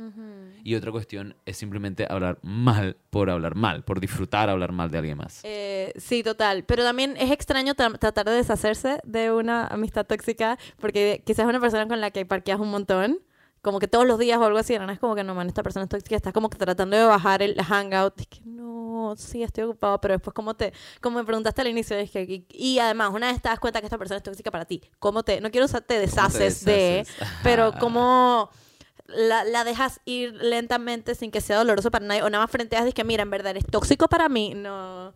Y 0.62 0.74
otra 0.76 0.92
cuestión 0.92 1.34
es 1.46 1.56
simplemente 1.56 2.06
hablar 2.08 2.38
mal 2.42 2.96
por 3.10 3.30
hablar 3.30 3.56
mal, 3.56 3.82
por 3.82 3.98
disfrutar 3.98 4.48
hablar 4.48 4.70
mal 4.70 4.90
de 4.90 4.98
alguien 4.98 5.18
más. 5.18 5.40
Eh, 5.42 5.92
sí, 5.96 6.22
total. 6.22 6.64
Pero 6.64 6.84
también 6.84 7.16
es 7.18 7.30
extraño 7.30 7.74
tratar 7.74 8.26
de 8.26 8.32
deshacerse 8.32 9.00
de 9.04 9.32
una 9.32 9.66
amistad 9.66 10.06
tóxica 10.06 10.58
porque 10.78 11.22
quizás 11.26 11.44
es 11.44 11.48
una 11.48 11.60
persona 11.60 11.88
con 11.88 12.00
la 12.00 12.10
que 12.10 12.24
parqueas 12.24 12.60
un 12.60 12.70
montón 12.70 13.18
como 13.64 13.80
que 13.80 13.88
todos 13.88 14.06
los 14.06 14.18
días 14.18 14.38
o 14.38 14.44
algo 14.44 14.58
así, 14.58 14.78
no 14.78 14.92
es 14.92 14.98
como 15.00 15.14
que 15.14 15.24
no, 15.24 15.34
man, 15.34 15.48
esta 15.48 15.62
persona 15.62 15.84
es 15.84 15.88
tóxica, 15.88 16.14
estás 16.14 16.34
como 16.34 16.50
que 16.50 16.58
tratando 16.58 16.96
de 16.96 17.04
bajar 17.04 17.42
el 17.42 17.56
hangout, 17.60 18.20
es 18.20 18.26
que 18.26 18.40
no, 18.44 19.14
sí, 19.16 19.42
estoy 19.42 19.64
ocupado, 19.64 20.00
pero 20.02 20.14
después 20.14 20.34
como 20.34 20.54
te, 20.54 20.74
como 21.00 21.18
me 21.18 21.24
preguntaste 21.24 21.62
al 21.62 21.68
inicio, 21.68 21.96
es 21.96 22.10
que, 22.10 22.44
y, 22.50 22.78
además, 22.78 23.10
una 23.12 23.32
vez 23.32 23.40
te 23.40 23.48
das 23.48 23.58
cuenta 23.58 23.80
que 23.80 23.86
esta 23.86 23.96
persona 23.96 24.18
es 24.18 24.22
tóxica 24.22 24.50
para 24.50 24.66
ti, 24.66 24.82
¿cómo 24.98 25.22
te, 25.22 25.40
no 25.40 25.50
quiero 25.50 25.64
usar, 25.64 25.80
te 25.80 25.98
deshaces, 25.98 26.62
de, 26.64 27.06
pero 27.42 27.72
como 27.80 28.50
la, 29.06 29.44
la, 29.44 29.64
dejas 29.64 30.00
ir 30.04 30.34
lentamente 30.34 31.14
sin 31.14 31.30
que 31.30 31.40
sea 31.40 31.56
doloroso 31.56 31.90
para 31.90 32.04
nadie, 32.04 32.22
o 32.22 32.28
nada 32.28 32.44
más 32.44 32.50
frente 32.50 32.76
a 32.76 32.92
que 32.92 33.02
mira, 33.02 33.22
en 33.22 33.30
verdad, 33.30 33.56
es 33.56 33.64
tóxico 33.64 34.08
para 34.08 34.28
mí, 34.28 34.52
no... 34.54 35.14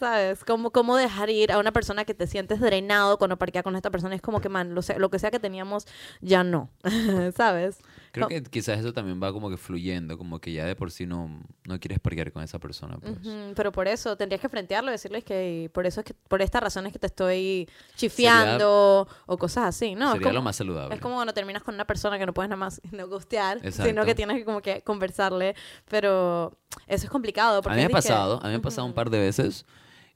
¿Sabes? 0.00 0.44
¿Cómo, 0.44 0.70
¿Cómo 0.70 0.96
dejar 0.96 1.28
ir 1.28 1.52
a 1.52 1.58
una 1.58 1.72
persona 1.72 2.06
que 2.06 2.14
te 2.14 2.26
sientes 2.26 2.58
drenado 2.58 3.18
cuando 3.18 3.36
parquea 3.36 3.62
con 3.62 3.76
esta 3.76 3.90
persona? 3.90 4.14
Es 4.14 4.22
como 4.22 4.40
que, 4.40 4.48
man, 4.48 4.74
lo, 4.74 4.80
lo 4.96 5.10
que 5.10 5.18
sea 5.18 5.30
que 5.30 5.38
teníamos, 5.38 5.86
ya 6.22 6.42
no. 6.42 6.70
¿Sabes? 7.36 7.80
Creo 8.12 8.26
que 8.26 8.42
quizás 8.42 8.80
eso 8.80 8.94
también 8.94 9.22
va 9.22 9.30
como 9.30 9.50
que 9.50 9.58
fluyendo, 9.58 10.16
como 10.16 10.40
que 10.40 10.52
ya 10.52 10.64
de 10.64 10.74
por 10.74 10.90
sí 10.90 11.04
no, 11.04 11.42
no 11.64 11.78
quieres 11.78 12.00
parquear 12.00 12.32
con 12.32 12.42
esa 12.42 12.58
persona. 12.58 12.96
Pues. 12.96 13.18
Pero 13.54 13.72
por 13.72 13.88
eso 13.88 14.16
tendrías 14.16 14.40
que 14.40 14.48
frentearlo 14.48 14.90
decirles 14.90 15.22
que 15.22 15.70
por 15.74 15.84
eso 15.84 16.00
es 16.00 16.06
que, 16.06 16.14
por 16.14 16.40
estas 16.40 16.62
razones 16.62 16.94
que 16.94 16.98
te 16.98 17.06
estoy 17.06 17.68
chifiando 17.94 19.06
o 19.26 19.36
cosas 19.36 19.66
así, 19.66 19.94
¿no? 19.94 20.12
Sería 20.12 20.32
lo 20.32 20.40
más 20.40 20.56
saludable. 20.56 20.94
Es 20.94 21.00
como 21.02 21.16
cuando 21.16 21.34
terminas 21.34 21.62
con 21.62 21.74
una 21.74 21.84
persona 21.84 22.18
que 22.18 22.24
no 22.24 22.32
puedes 22.32 22.48
nada 22.48 22.58
más 22.58 22.80
no 22.90 23.06
gustear, 23.06 23.60
sino 23.70 24.06
que 24.06 24.14
tienes 24.14 24.38
que 24.38 24.46
como 24.46 24.62
que 24.62 24.80
conversarle. 24.80 25.54
Pero 25.90 26.56
eso 26.86 27.04
es 27.04 27.10
complicado. 27.10 27.60
Porque 27.60 27.74
a 27.74 27.76
mí 27.76 27.82
me 27.82 27.92
ha 27.92 27.96
pasado, 27.96 28.40
a 28.42 28.44
mí 28.44 28.50
me 28.50 28.56
ha 28.56 28.62
pasado 28.62 28.86
un 28.86 28.94
par 28.94 29.10
de 29.10 29.20
veces 29.20 29.66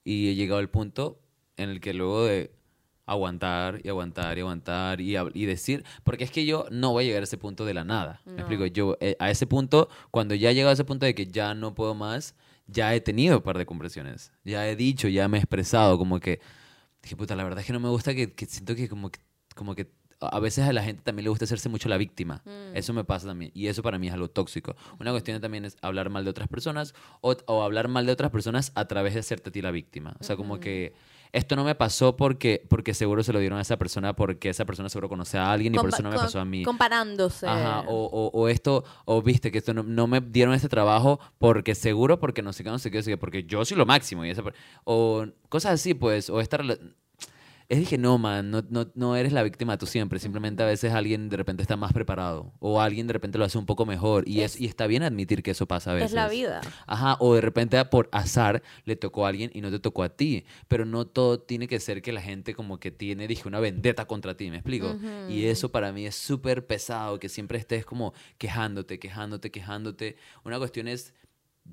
y 0.04 0.28
he 0.28 0.34
llegado 0.34 0.60
al 0.60 0.70
punto 0.70 1.18
en 1.56 1.70
el 1.70 1.80
que 1.80 1.94
luego 1.94 2.24
de 2.26 2.52
aguantar 3.06 3.80
y 3.84 3.88
aguantar 3.88 4.38
y 4.38 4.40
aguantar 4.40 5.00
y, 5.00 5.16
y, 5.34 5.46
decir, 5.46 5.84
porque 6.04 6.24
es 6.24 6.30
que 6.30 6.46
yo 6.46 6.66
no 6.70 6.92
voy 6.92 7.04
a 7.04 7.06
llegar 7.08 7.22
a 7.22 7.24
ese 7.24 7.36
punto 7.38 7.64
de 7.64 7.74
la 7.74 7.84
nada. 7.84 8.20
Me 8.24 8.36
explico, 8.36 8.66
yo 8.66 8.96
eh, 9.00 9.16
a 9.18 9.30
ese 9.30 9.46
punto, 9.46 9.88
cuando 10.10 10.34
ya 10.34 10.50
he 10.50 10.54
llegado 10.54 10.70
a 10.70 10.74
ese 10.74 10.84
punto 10.84 11.04
de 11.06 11.14
que 11.14 11.26
ya 11.26 11.54
no 11.54 11.74
puedo 11.74 11.94
más, 11.94 12.34
ya 12.66 12.94
he 12.94 13.00
tenido 13.00 13.38
un 13.38 13.42
par 13.42 13.58
de 13.58 13.66
compresiones, 13.66 14.32
ya 14.44 14.66
he 14.68 14.76
dicho, 14.76 15.08
ya 15.08 15.28
me 15.28 15.36
he 15.38 15.40
expresado, 15.40 15.98
como 15.98 16.18
que 16.18 16.40
dije, 17.02 17.16
puta, 17.16 17.36
la 17.36 17.44
verdad 17.44 17.60
es 17.60 17.66
que 17.66 17.72
no 17.74 17.80
me 17.80 17.90
gusta 17.90 18.14
que, 18.14 18.32
que 18.32 18.46
siento 18.46 18.74
que 18.74 18.88
como 18.88 19.10
que, 19.10 19.20
como 19.54 19.74
que 19.74 19.90
a 20.32 20.40
veces 20.40 20.66
a 20.66 20.72
la 20.72 20.82
gente 20.82 21.02
también 21.02 21.24
le 21.24 21.30
gusta 21.30 21.44
hacerse 21.44 21.68
mucho 21.68 21.88
la 21.88 21.96
víctima. 21.96 22.42
Mm. 22.44 22.76
Eso 22.76 22.92
me 22.92 23.04
pasa 23.04 23.26
también. 23.26 23.50
Y 23.54 23.66
eso 23.68 23.82
para 23.82 23.98
mí 23.98 24.08
es 24.08 24.14
algo 24.14 24.28
tóxico. 24.28 24.76
Una 25.00 25.10
cuestión 25.10 25.40
también 25.40 25.64
es 25.64 25.76
hablar 25.82 26.10
mal 26.10 26.24
de 26.24 26.30
otras 26.30 26.48
personas 26.48 26.94
o, 27.20 27.34
o 27.46 27.62
hablar 27.62 27.88
mal 27.88 28.06
de 28.06 28.12
otras 28.12 28.30
personas 28.30 28.72
a 28.74 28.86
través 28.86 29.14
de 29.14 29.20
hacerte 29.20 29.50
a 29.50 29.52
ti 29.52 29.62
la 29.62 29.70
víctima. 29.70 30.14
O 30.20 30.24
sea, 30.24 30.36
como 30.36 30.60
que 30.60 30.92
esto 31.32 31.56
no 31.56 31.64
me 31.64 31.74
pasó 31.74 32.16
porque, 32.16 32.64
porque 32.68 32.94
seguro 32.94 33.24
se 33.24 33.32
lo 33.32 33.40
dieron 33.40 33.58
a 33.58 33.62
esa 33.62 33.76
persona, 33.76 34.14
porque 34.14 34.50
esa 34.50 34.64
persona 34.64 34.88
seguro 34.88 35.08
conoce 35.08 35.36
a 35.36 35.50
alguien 35.50 35.74
y 35.74 35.78
por 35.78 35.88
eso 35.88 36.00
no 36.02 36.10
me 36.10 36.16
pasó 36.16 36.38
a 36.38 36.44
mí. 36.44 36.62
Comparándose. 36.62 37.48
Ajá, 37.48 37.80
o, 37.88 38.04
o, 38.04 38.28
o 38.40 38.48
esto, 38.48 38.84
o 39.04 39.20
viste 39.20 39.50
que 39.50 39.58
esto 39.58 39.74
no, 39.74 39.82
no 39.82 40.06
me 40.06 40.20
dieron 40.20 40.54
este 40.54 40.68
trabajo 40.68 41.18
porque 41.38 41.74
seguro, 41.74 42.20
porque 42.20 42.40
no 42.42 42.52
sé 42.52 42.62
qué, 42.62 42.70
no 42.70 42.78
sé 42.78 42.88
qué, 42.92 42.98
no 42.98 43.02
sé 43.02 43.10
qué, 43.10 43.16
porque 43.18 43.42
yo 43.42 43.64
soy 43.64 43.76
lo 43.76 43.84
máximo. 43.84 44.24
Y 44.24 44.30
esa, 44.30 44.44
o 44.84 45.26
cosas 45.48 45.72
así, 45.72 45.94
pues, 45.94 46.30
o 46.30 46.40
esta 46.40 46.58
rela- 46.58 46.78
Es 47.68 47.78
dije, 47.78 47.96
no, 47.96 48.18
man, 48.18 48.50
no, 48.50 48.62
no, 48.68 48.90
no 48.94 49.16
eres 49.16 49.32
la 49.32 49.42
víctima 49.42 49.78
tú 49.78 49.86
siempre. 49.86 50.18
Simplemente 50.18 50.62
a 50.62 50.66
veces 50.66 50.92
alguien 50.92 51.28
de 51.28 51.36
repente 51.36 51.62
está 51.62 51.76
más 51.76 51.92
preparado. 51.92 52.52
O 52.60 52.80
alguien 52.80 53.06
de 53.06 53.12
repente 53.12 53.38
lo 53.38 53.44
hace 53.44 53.56
un 53.56 53.66
poco 53.66 53.86
mejor. 53.86 54.28
Y, 54.28 54.42
es, 54.42 54.60
y 54.60 54.66
está 54.66 54.86
bien 54.86 55.02
admitir 55.02 55.42
que 55.42 55.52
eso 55.52 55.66
pasa 55.66 55.92
a 55.92 55.94
veces. 55.94 56.10
Es 56.10 56.14
la 56.14 56.28
vida. 56.28 56.60
Ajá, 56.86 57.16
o 57.20 57.34
de 57.34 57.40
repente 57.40 57.82
por 57.86 58.08
azar 58.12 58.62
le 58.84 58.96
tocó 58.96 59.24
a 59.24 59.30
alguien 59.30 59.50
y 59.54 59.60
no 59.60 59.70
te 59.70 59.78
tocó 59.78 60.02
a 60.02 60.10
ti. 60.10 60.44
Pero 60.68 60.84
no 60.84 61.06
todo 61.06 61.40
tiene 61.40 61.66
que 61.66 61.80
ser 61.80 62.02
que 62.02 62.12
la 62.12 62.20
gente 62.20 62.54
como 62.54 62.78
que 62.78 62.90
tiene, 62.90 63.26
dije, 63.26 63.48
una 63.48 63.60
vendetta 63.60 64.06
contra 64.06 64.36
ti, 64.36 64.50
¿me 64.50 64.56
explico? 64.56 64.96
Y 65.28 65.46
eso 65.46 65.70
para 65.70 65.92
mí 65.92 66.06
es 66.06 66.14
súper 66.14 66.66
pesado, 66.66 67.18
que 67.18 67.28
siempre 67.28 67.58
estés 67.58 67.86
como 67.86 68.12
quejándote, 68.38 68.98
quejándote, 68.98 69.50
quejándote. 69.50 70.16
Una 70.44 70.58
cuestión 70.58 70.88
es 70.88 71.14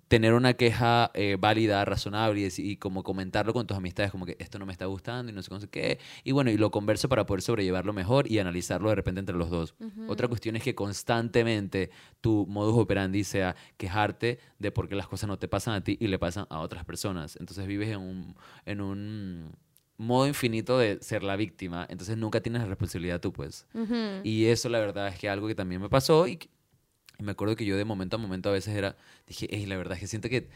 tener 0.07 0.33
una 0.33 0.53
queja 0.53 1.11
eh, 1.13 1.37
válida, 1.39 1.83
razonable 1.85 2.49
y, 2.57 2.77
como 2.77 3.03
comentarlo 3.03 3.53
con 3.53 3.67
tus 3.67 3.77
amistades, 3.77 4.11
como 4.11 4.25
que 4.25 4.37
esto 4.39 4.59
no 4.59 4.65
me 4.65 4.71
está 4.71 4.85
gustando 4.85 5.31
y 5.31 5.35
no 5.35 5.41
sé 5.41 5.49
cómo 5.49 5.61
sé 5.61 5.69
qué. 5.69 5.99
Y 6.23 6.31
bueno, 6.31 6.51
y 6.51 6.57
lo 6.57 6.71
converso 6.71 7.09
para 7.09 7.25
poder 7.25 7.41
sobrellevarlo 7.41 7.93
mejor 7.93 8.29
y 8.29 8.39
analizarlo 8.39 8.89
de 8.89 8.95
repente 8.95 9.19
entre 9.19 9.35
los 9.35 9.49
dos. 9.49 9.75
Otra 10.07 10.27
cuestión 10.27 10.55
es 10.55 10.63
que 10.63 10.75
constantemente 10.75 11.91
tu 12.21 12.45
modus 12.47 12.77
operandi 12.77 13.23
sea 13.23 13.55
quejarte 13.77 14.39
de 14.59 14.71
por 14.71 14.87
qué 14.87 14.95
las 14.95 15.07
cosas 15.07 15.27
no 15.27 15.37
te 15.37 15.47
pasan 15.47 15.73
a 15.73 15.83
ti 15.83 15.97
y 15.99 16.07
le 16.07 16.19
pasan 16.19 16.45
a 16.49 16.59
otras 16.59 16.85
personas. 16.85 17.37
Entonces 17.39 17.65
vives 17.67 17.89
en 17.89 17.99
un, 17.99 18.35
en 18.65 18.81
un 18.81 19.55
modo 19.97 20.27
infinito 20.27 20.77
de 20.77 20.99
ser 21.01 21.23
la 21.23 21.35
víctima. 21.35 21.85
Entonces 21.89 22.17
nunca 22.17 22.41
tienes 22.41 22.61
la 22.61 22.67
responsabilidad 22.67 23.19
tú, 23.19 23.31
pues. 23.31 23.67
Y 24.23 24.45
eso 24.45 24.69
la 24.69 24.79
verdad 24.79 25.07
es 25.09 25.19
que 25.19 25.29
algo 25.29 25.47
que 25.47 25.55
también 25.55 25.81
me 25.81 25.89
pasó 25.89 26.27
y, 26.27 26.39
y 27.21 27.23
me 27.23 27.31
acuerdo 27.31 27.55
que 27.55 27.65
yo 27.65 27.77
de 27.77 27.85
momento 27.85 28.15
a 28.17 28.19
momento 28.19 28.49
a 28.49 28.51
veces 28.51 28.75
era, 28.75 28.97
dije, 29.27 29.47
hey, 29.51 29.65
la 29.65 29.77
verdad 29.77 29.93
es 29.93 29.99
que 30.01 30.07
siento 30.07 30.27
que 30.29 30.49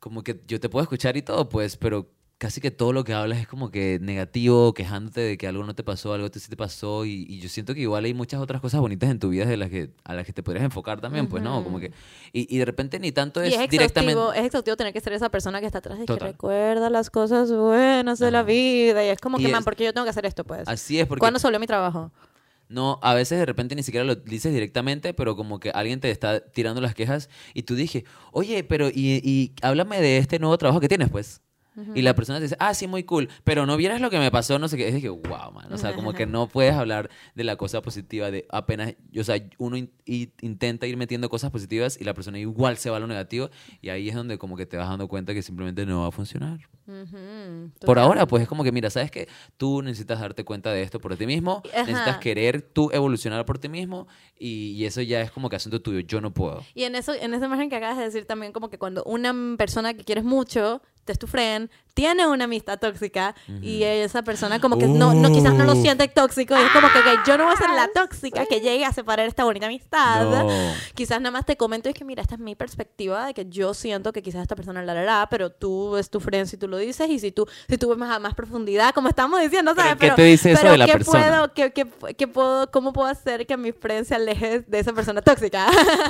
como 0.00 0.22
que 0.22 0.40
yo 0.46 0.60
te 0.60 0.68
puedo 0.68 0.82
escuchar 0.82 1.16
y 1.16 1.22
todo, 1.22 1.48
pues, 1.48 1.76
pero 1.76 2.10
casi 2.38 2.60
que 2.60 2.70
todo 2.70 2.92
lo 2.92 3.02
que 3.02 3.14
hablas 3.14 3.38
es 3.38 3.48
como 3.48 3.70
que 3.70 3.98
negativo, 4.00 4.74
quejándote 4.74 5.22
de 5.22 5.38
que 5.38 5.46
algo 5.48 5.64
no 5.64 5.74
te 5.74 5.82
pasó, 5.82 6.12
algo 6.12 6.30
te, 6.30 6.38
sí 6.38 6.50
te 6.50 6.56
pasó 6.56 7.06
y, 7.06 7.24
y 7.28 7.40
yo 7.40 7.48
siento 7.48 7.72
que 7.74 7.80
igual 7.80 8.04
hay 8.04 8.12
muchas 8.12 8.40
otras 8.42 8.60
cosas 8.60 8.80
bonitas 8.82 9.08
en 9.10 9.18
tu 9.18 9.30
vida 9.30 9.46
de 9.46 9.56
las 9.56 9.70
que, 9.70 9.90
a 10.04 10.12
las 10.12 10.26
que 10.26 10.34
te 10.34 10.42
podrías 10.42 10.64
enfocar 10.64 11.00
también, 11.00 11.28
pues, 11.28 11.42
¿no? 11.42 11.64
Como 11.64 11.80
que, 11.80 11.92
y, 12.34 12.54
y 12.54 12.58
de 12.58 12.66
repente 12.66 12.98
ni 13.00 13.10
tanto 13.10 13.42
Y 13.42 13.48
es, 13.48 13.54
es 13.54 13.70
directamente... 13.70 14.20
es 14.38 14.44
exhaustivo 14.44 14.76
tener 14.76 14.92
que 14.92 15.00
ser 15.00 15.14
esa 15.14 15.30
persona 15.30 15.60
que 15.60 15.66
está 15.66 15.78
atrás 15.78 15.96
y 15.96 16.00
que 16.02 16.06
Total. 16.08 16.28
recuerda 16.32 16.90
las 16.90 17.08
cosas 17.08 17.50
buenas 17.50 18.18
de 18.18 18.30
la 18.30 18.40
Ajá. 18.40 18.48
vida. 18.48 19.02
Y 19.04 19.08
es 19.08 19.18
como 19.18 19.38
que, 19.38 19.48
man, 19.48 19.60
es- 19.60 19.64
¿por 19.64 19.74
qué 19.74 19.84
yo 19.84 19.94
tengo 19.94 20.04
que 20.04 20.10
hacer 20.10 20.26
esto, 20.26 20.44
pues? 20.44 20.68
Así 20.68 21.00
es, 21.00 21.06
porque... 21.06 21.20
¿Cuándo 21.20 21.38
se 21.38 21.46
volvió 21.46 21.58
mi 21.58 21.66
trabajo? 21.66 22.12
No, 22.68 22.98
a 23.02 23.14
veces 23.14 23.38
de 23.38 23.46
repente 23.46 23.76
ni 23.76 23.82
siquiera 23.84 24.04
lo 24.04 24.16
dices 24.16 24.52
directamente, 24.52 25.14
pero 25.14 25.36
como 25.36 25.60
que 25.60 25.70
alguien 25.70 26.00
te 26.00 26.10
está 26.10 26.40
tirando 26.40 26.80
las 26.80 26.94
quejas 26.94 27.30
y 27.54 27.62
tú 27.62 27.76
dije, 27.76 28.04
oye, 28.32 28.64
pero 28.64 28.88
y, 28.88 29.20
y 29.24 29.52
háblame 29.62 30.00
de 30.00 30.18
este 30.18 30.38
nuevo 30.40 30.58
trabajo 30.58 30.80
que 30.80 30.88
tienes, 30.88 31.10
pues. 31.10 31.42
Y 31.94 32.00
la 32.02 32.14
persona 32.14 32.38
te 32.38 32.44
dice, 32.44 32.56
ah, 32.58 32.72
sí, 32.72 32.86
muy 32.86 33.04
cool, 33.04 33.28
pero 33.44 33.66
no 33.66 33.76
vieras 33.76 34.00
lo 34.00 34.08
que 34.08 34.18
me 34.18 34.30
pasó, 34.30 34.58
no 34.58 34.66
sé 34.68 34.76
qué. 34.78 34.88
Es 34.88 35.00
que, 35.02 35.08
wow, 35.10 35.52
man. 35.52 35.70
O 35.72 35.76
sea, 35.76 35.94
como 35.94 36.12
que 36.14 36.24
no 36.26 36.46
puedes 36.48 36.74
hablar 36.74 37.10
de 37.34 37.44
la 37.44 37.56
cosa 37.56 37.82
positiva, 37.82 38.30
de 38.30 38.46
apenas, 38.50 38.94
o 39.18 39.24
sea, 39.24 39.36
uno 39.58 39.76
in- 39.76 39.90
intenta 40.40 40.86
ir 40.86 40.96
metiendo 40.96 41.28
cosas 41.28 41.50
positivas 41.50 41.98
y 42.00 42.04
la 42.04 42.14
persona 42.14 42.38
igual 42.38 42.78
se 42.78 42.88
va 42.88 42.96
a 42.96 43.00
lo 43.00 43.06
negativo 43.06 43.50
y 43.82 43.90
ahí 43.90 44.08
es 44.08 44.14
donde 44.14 44.38
como 44.38 44.56
que 44.56 44.64
te 44.64 44.76
vas 44.78 44.88
dando 44.88 45.06
cuenta 45.06 45.34
que 45.34 45.42
simplemente 45.42 45.84
no 45.84 46.00
va 46.02 46.08
a 46.08 46.12
funcionar. 46.12 46.60
Por 47.84 47.98
ahora, 47.98 48.26
pues 48.26 48.42
es 48.42 48.48
como 48.48 48.64
que, 48.64 48.72
mira, 48.72 48.90
¿sabes 48.90 49.10
qué? 49.10 49.28
Tú 49.56 49.82
necesitas 49.82 50.20
darte 50.20 50.44
cuenta 50.44 50.72
de 50.72 50.82
esto 50.82 51.00
por 51.00 51.16
ti 51.16 51.26
mismo, 51.26 51.62
Ajá. 51.74 51.84
necesitas 51.86 52.18
querer 52.18 52.62
tú 52.62 52.90
evolucionar 52.92 53.44
por 53.44 53.58
ti 53.58 53.68
mismo 53.68 54.06
y, 54.38 54.72
y 54.72 54.84
eso 54.86 55.02
ya 55.02 55.20
es 55.20 55.30
como 55.30 55.48
que 55.50 55.56
asunto 55.56 55.80
tuyo, 55.82 56.00
yo 56.00 56.20
no 56.20 56.32
puedo. 56.32 56.64
Y 56.74 56.84
en 56.84 56.94
eso, 56.94 57.12
en 57.14 57.34
esa 57.34 57.46
imagen 57.46 57.68
que 57.68 57.76
acabas 57.76 57.98
de 57.98 58.04
decir 58.04 58.24
también, 58.24 58.52
como 58.52 58.70
que 58.70 58.78
cuando 58.78 59.02
una 59.04 59.34
persona 59.58 59.94
que 59.94 60.04
quieres 60.04 60.24
mucho, 60.24 60.80
es 61.12 61.18
tu 61.18 61.26
friend, 61.26 61.70
tiene 61.94 62.26
una 62.26 62.44
amistad 62.44 62.78
tóxica 62.78 63.34
y 63.62 63.82
esa 63.82 64.22
persona 64.22 64.60
como 64.60 64.76
que 64.78 64.86
no, 64.86 65.14
no, 65.14 65.32
quizás 65.32 65.54
no 65.54 65.64
lo 65.64 65.72
Uh. 65.72 65.80
siente 65.82 66.08
tóxico 66.08 66.54
y 66.54 66.60
es 66.62 66.70
como 66.70 66.88
que 66.92 66.98
ok, 66.98 67.26
yo 67.26 67.38
no 67.38 67.44
voy 67.44 67.54
a 67.54 67.56
ser 67.56 67.70
la 67.70 67.88
tóxica 67.88 68.44
que 68.46 68.60
llegue 68.60 68.84
a 68.84 68.92
separar 68.92 69.26
esta 69.26 69.44
bonita 69.44 69.66
amistad. 69.66 70.24
No. 70.44 70.48
Quizás 70.94 71.20
nada 71.20 71.30
más 71.30 71.46
te 71.46 71.56
comento 71.56 71.88
y 71.88 71.92
es 71.92 71.98
que 71.98 72.04
mira, 72.04 72.20
esta 72.22 72.34
es 72.34 72.40
mi 72.40 72.54
perspectiva 72.54 73.26
de 73.26 73.34
que 73.34 73.46
yo 73.48 73.72
siento 73.72 74.12
que 74.12 74.22
quizás 74.22 74.42
esta 74.42 74.54
persona 74.56 74.82
la 74.82 74.92
hará, 74.92 75.26
pero 75.30 75.50
tú 75.50 75.96
es 75.96 76.10
tu 76.10 76.20
friend 76.20 76.46
si 76.48 76.56
tú 76.58 76.68
lo 76.68 76.76
dices 76.76 77.08
y 77.08 77.18
si 77.18 77.32
tú 77.32 77.46
si 77.68 77.78
tú 77.78 77.88
ves 77.88 77.96
más 77.98 78.14
a 78.14 78.18
más 78.18 78.34
profundidad, 78.34 78.92
como 78.94 79.08
estamos 79.08 79.40
diciendo, 79.40 79.72
¿Pero 79.74 79.88
¿sabes? 79.88 80.00
qué 80.00 80.10
te 80.10 80.22
dice 80.24 80.52
eso 80.52 80.60
pero 80.60 80.72
de 80.72 80.78
la 80.78 80.86
¿qué 80.86 80.92
persona? 80.92 81.28
Puedo, 81.28 81.54
qué, 81.54 81.72
qué- 81.72 82.14
qué 82.14 82.28
puedo, 82.28 82.70
¿Cómo 82.70 82.92
puedo 82.92 83.08
hacer 83.08 83.46
que 83.46 83.56
mi 83.56 83.72
friend 83.72 84.04
se 84.06 84.14
aleje 84.14 84.60
de 84.60 84.78
esa 84.78 84.92
persona 84.92 85.22
tóxica? 85.22 85.66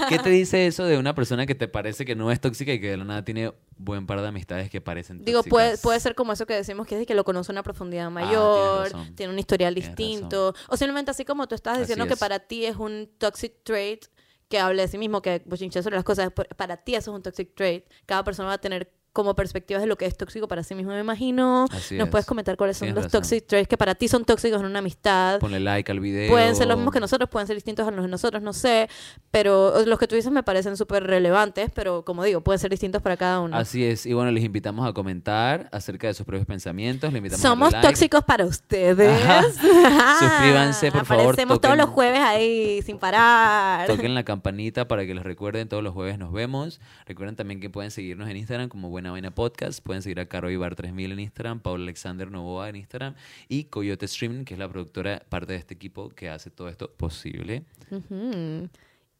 ¿Qué 0.08 0.18
te 0.18 0.30
dice 0.30 0.66
eso 0.66 0.84
de 0.84 0.98
una 0.98 1.14
persona 1.14 1.46
que 1.46 1.54
te 1.54 1.68
parece 1.68 2.04
que 2.04 2.14
no 2.16 2.30
es 2.32 2.40
tóxica 2.40 2.72
y 2.72 2.80
que 2.80 2.90
de 2.90 2.96
la 2.96 3.04
nada 3.04 3.24
tiene 3.24 3.52
buen 3.78 4.06
par 4.06 4.20
de 4.20 4.28
amistades 4.28 4.68
que 4.70 4.80
parecen 4.86 5.22
Digo, 5.22 5.40
tóxicas? 5.40 5.50
puede, 5.50 5.78
puede 5.78 6.00
ser 6.00 6.14
como 6.14 6.32
eso 6.32 6.46
que 6.46 6.54
decimos, 6.54 6.86
que 6.86 6.98
es 6.98 7.06
que 7.06 7.14
lo 7.14 7.24
conoce 7.24 7.52
a 7.52 7.54
una 7.54 7.62
profundidad 7.62 8.10
tienes 8.10 8.24
mayor, 8.24 8.88
tiene 9.14 9.32
un 9.32 9.38
historial 9.38 9.74
Tienes 9.74 9.94
distinto, 9.94 10.54
o 10.68 10.76
simplemente 10.78 11.10
así 11.10 11.26
como 11.26 11.46
tú 11.46 11.54
estás 11.54 11.78
diciendo 11.78 12.06
que 12.06 12.16
para 12.16 12.38
ti 12.38 12.64
es 12.64 12.76
un 12.76 13.10
toxic 13.18 13.62
trait, 13.62 14.06
que 14.48 14.58
hable 14.58 14.82
de 14.82 14.88
sí 14.88 14.96
mismo, 14.96 15.20
que 15.22 15.42
bochinche 15.44 15.82
sobre 15.82 15.96
las 15.96 16.04
cosas, 16.04 16.30
para 16.56 16.76
ti 16.76 16.94
eso 16.94 17.10
es 17.10 17.16
un 17.16 17.22
toxic 17.22 17.54
trait. 17.54 17.84
Cada 18.06 18.22
persona 18.24 18.48
va 18.48 18.54
a 18.54 18.58
tener 18.58 18.92
como 19.16 19.34
perspectivas 19.34 19.82
de 19.82 19.86
lo 19.88 19.96
que 19.96 20.04
es 20.04 20.14
tóxico 20.14 20.46
para 20.46 20.62
sí 20.62 20.74
mismo, 20.74 20.92
me 20.92 21.00
imagino. 21.00 21.64
Así 21.72 21.96
Nos 21.96 22.08
es. 22.08 22.10
puedes 22.10 22.26
comentar 22.26 22.54
cuáles 22.58 22.76
son 22.76 22.86
Tienes 22.88 22.96
los 23.04 23.04
razón. 23.10 23.22
toxic 23.22 23.46
traits 23.46 23.66
que 23.66 23.78
para 23.78 23.94
ti 23.94 24.08
son 24.08 24.26
tóxicos 24.26 24.60
en 24.60 24.66
una 24.66 24.80
amistad. 24.80 25.40
Ponle 25.40 25.58
like 25.58 25.90
al 25.90 26.00
video. 26.00 26.30
Pueden 26.30 26.54
ser 26.54 26.66
los 26.68 26.76
mismos 26.76 26.92
que 26.92 27.00
nosotros, 27.00 27.30
pueden 27.30 27.46
ser 27.46 27.56
distintos 27.56 27.88
a 27.88 27.90
los 27.90 28.04
de 28.04 28.10
nosotros, 28.10 28.42
no 28.42 28.52
sé. 28.52 28.90
Pero 29.30 29.86
los 29.86 29.98
que 29.98 30.06
tú 30.06 30.16
dices 30.16 30.30
me 30.30 30.42
parecen 30.42 30.76
súper 30.76 31.04
relevantes, 31.04 31.70
pero 31.74 32.04
como 32.04 32.24
digo, 32.24 32.42
pueden 32.42 32.58
ser 32.58 32.70
distintos 32.70 33.00
para 33.00 33.16
cada 33.16 33.40
uno. 33.40 33.56
Así 33.56 33.86
es. 33.86 34.04
Y 34.04 34.12
bueno, 34.12 34.30
les 34.32 34.44
invitamos 34.44 34.86
a 34.86 34.92
comentar 34.92 35.70
acerca 35.72 36.08
de 36.08 36.12
sus 36.12 36.26
propios 36.26 36.46
pensamientos. 36.46 37.10
Les 37.10 37.18
invitamos 37.18 37.40
Somos 37.40 37.68
a 37.68 37.70
darle 37.70 37.86
like. 37.88 37.94
tóxicos 37.94 38.22
para 38.24 38.44
ustedes. 38.44 39.24
Ajá. 39.24 40.18
Suscríbanse, 40.18 40.92
por 40.92 41.06
favor, 41.06 41.24
Aparecemos 41.24 41.60
todos 41.62 41.78
los 41.78 41.88
jueves 41.88 42.20
ahí 42.20 42.82
sin 42.82 42.98
parar. 42.98 43.86
Toquen 43.86 44.14
la 44.14 44.24
campanita 44.24 44.86
para 44.86 45.06
que 45.06 45.14
les 45.14 45.24
recuerden. 45.24 45.68
Todos 45.70 45.82
los 45.82 45.94
jueves 45.94 46.18
nos 46.18 46.32
vemos. 46.32 46.80
Recuerden 47.06 47.34
también 47.34 47.60
que 47.60 47.70
pueden 47.70 47.90
seguirnos 47.90 48.28
en 48.28 48.36
Instagram 48.36 48.68
como 48.68 48.90
Buena 48.90 49.05
Vaina 49.10 49.34
Podcast. 49.34 49.80
Pueden 49.82 50.02
seguir 50.02 50.20
a 50.20 50.26
Caro 50.26 50.50
Ibar 50.50 50.74
3000 50.74 51.12
en 51.12 51.20
Instagram, 51.20 51.60
Paul 51.60 51.82
Alexander 51.82 52.30
Novoa 52.30 52.68
en 52.68 52.76
Instagram 52.76 53.14
y 53.48 53.64
Coyote 53.64 54.06
Streaming, 54.06 54.44
que 54.44 54.54
es 54.54 54.58
la 54.58 54.68
productora, 54.68 55.22
parte 55.28 55.52
de 55.52 55.58
este 55.58 55.74
equipo 55.74 56.08
que 56.10 56.30
hace 56.30 56.50
todo 56.50 56.68
esto 56.68 56.90
posible. 56.90 57.64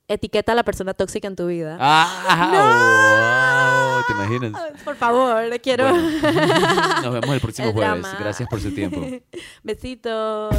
Etiqueta 0.09 0.53
a 0.53 0.55
la 0.55 0.63
persona 0.65 0.95
tóxica 0.95 1.27
en 1.27 1.35
tu 1.35 1.49
vida. 1.49 1.77
¡Ah! 1.81 3.97
wow, 3.99 4.05
¿Te 4.07 4.13
imaginas? 4.13 4.63
Por 4.85 4.95
favor, 4.97 5.43
quiero. 5.61 5.89
Bueno, 5.91 6.21
nos 7.03 7.13
vemos 7.15 7.35
el 7.35 7.41
próximo 7.41 7.69
El 7.69 7.75
jueves. 7.75 8.03
drama. 8.03 8.17
Gracias 8.21 8.49
por 8.49 8.61
su 8.61 8.73
tiempo. 8.73 9.05
Besitos. 9.65 10.55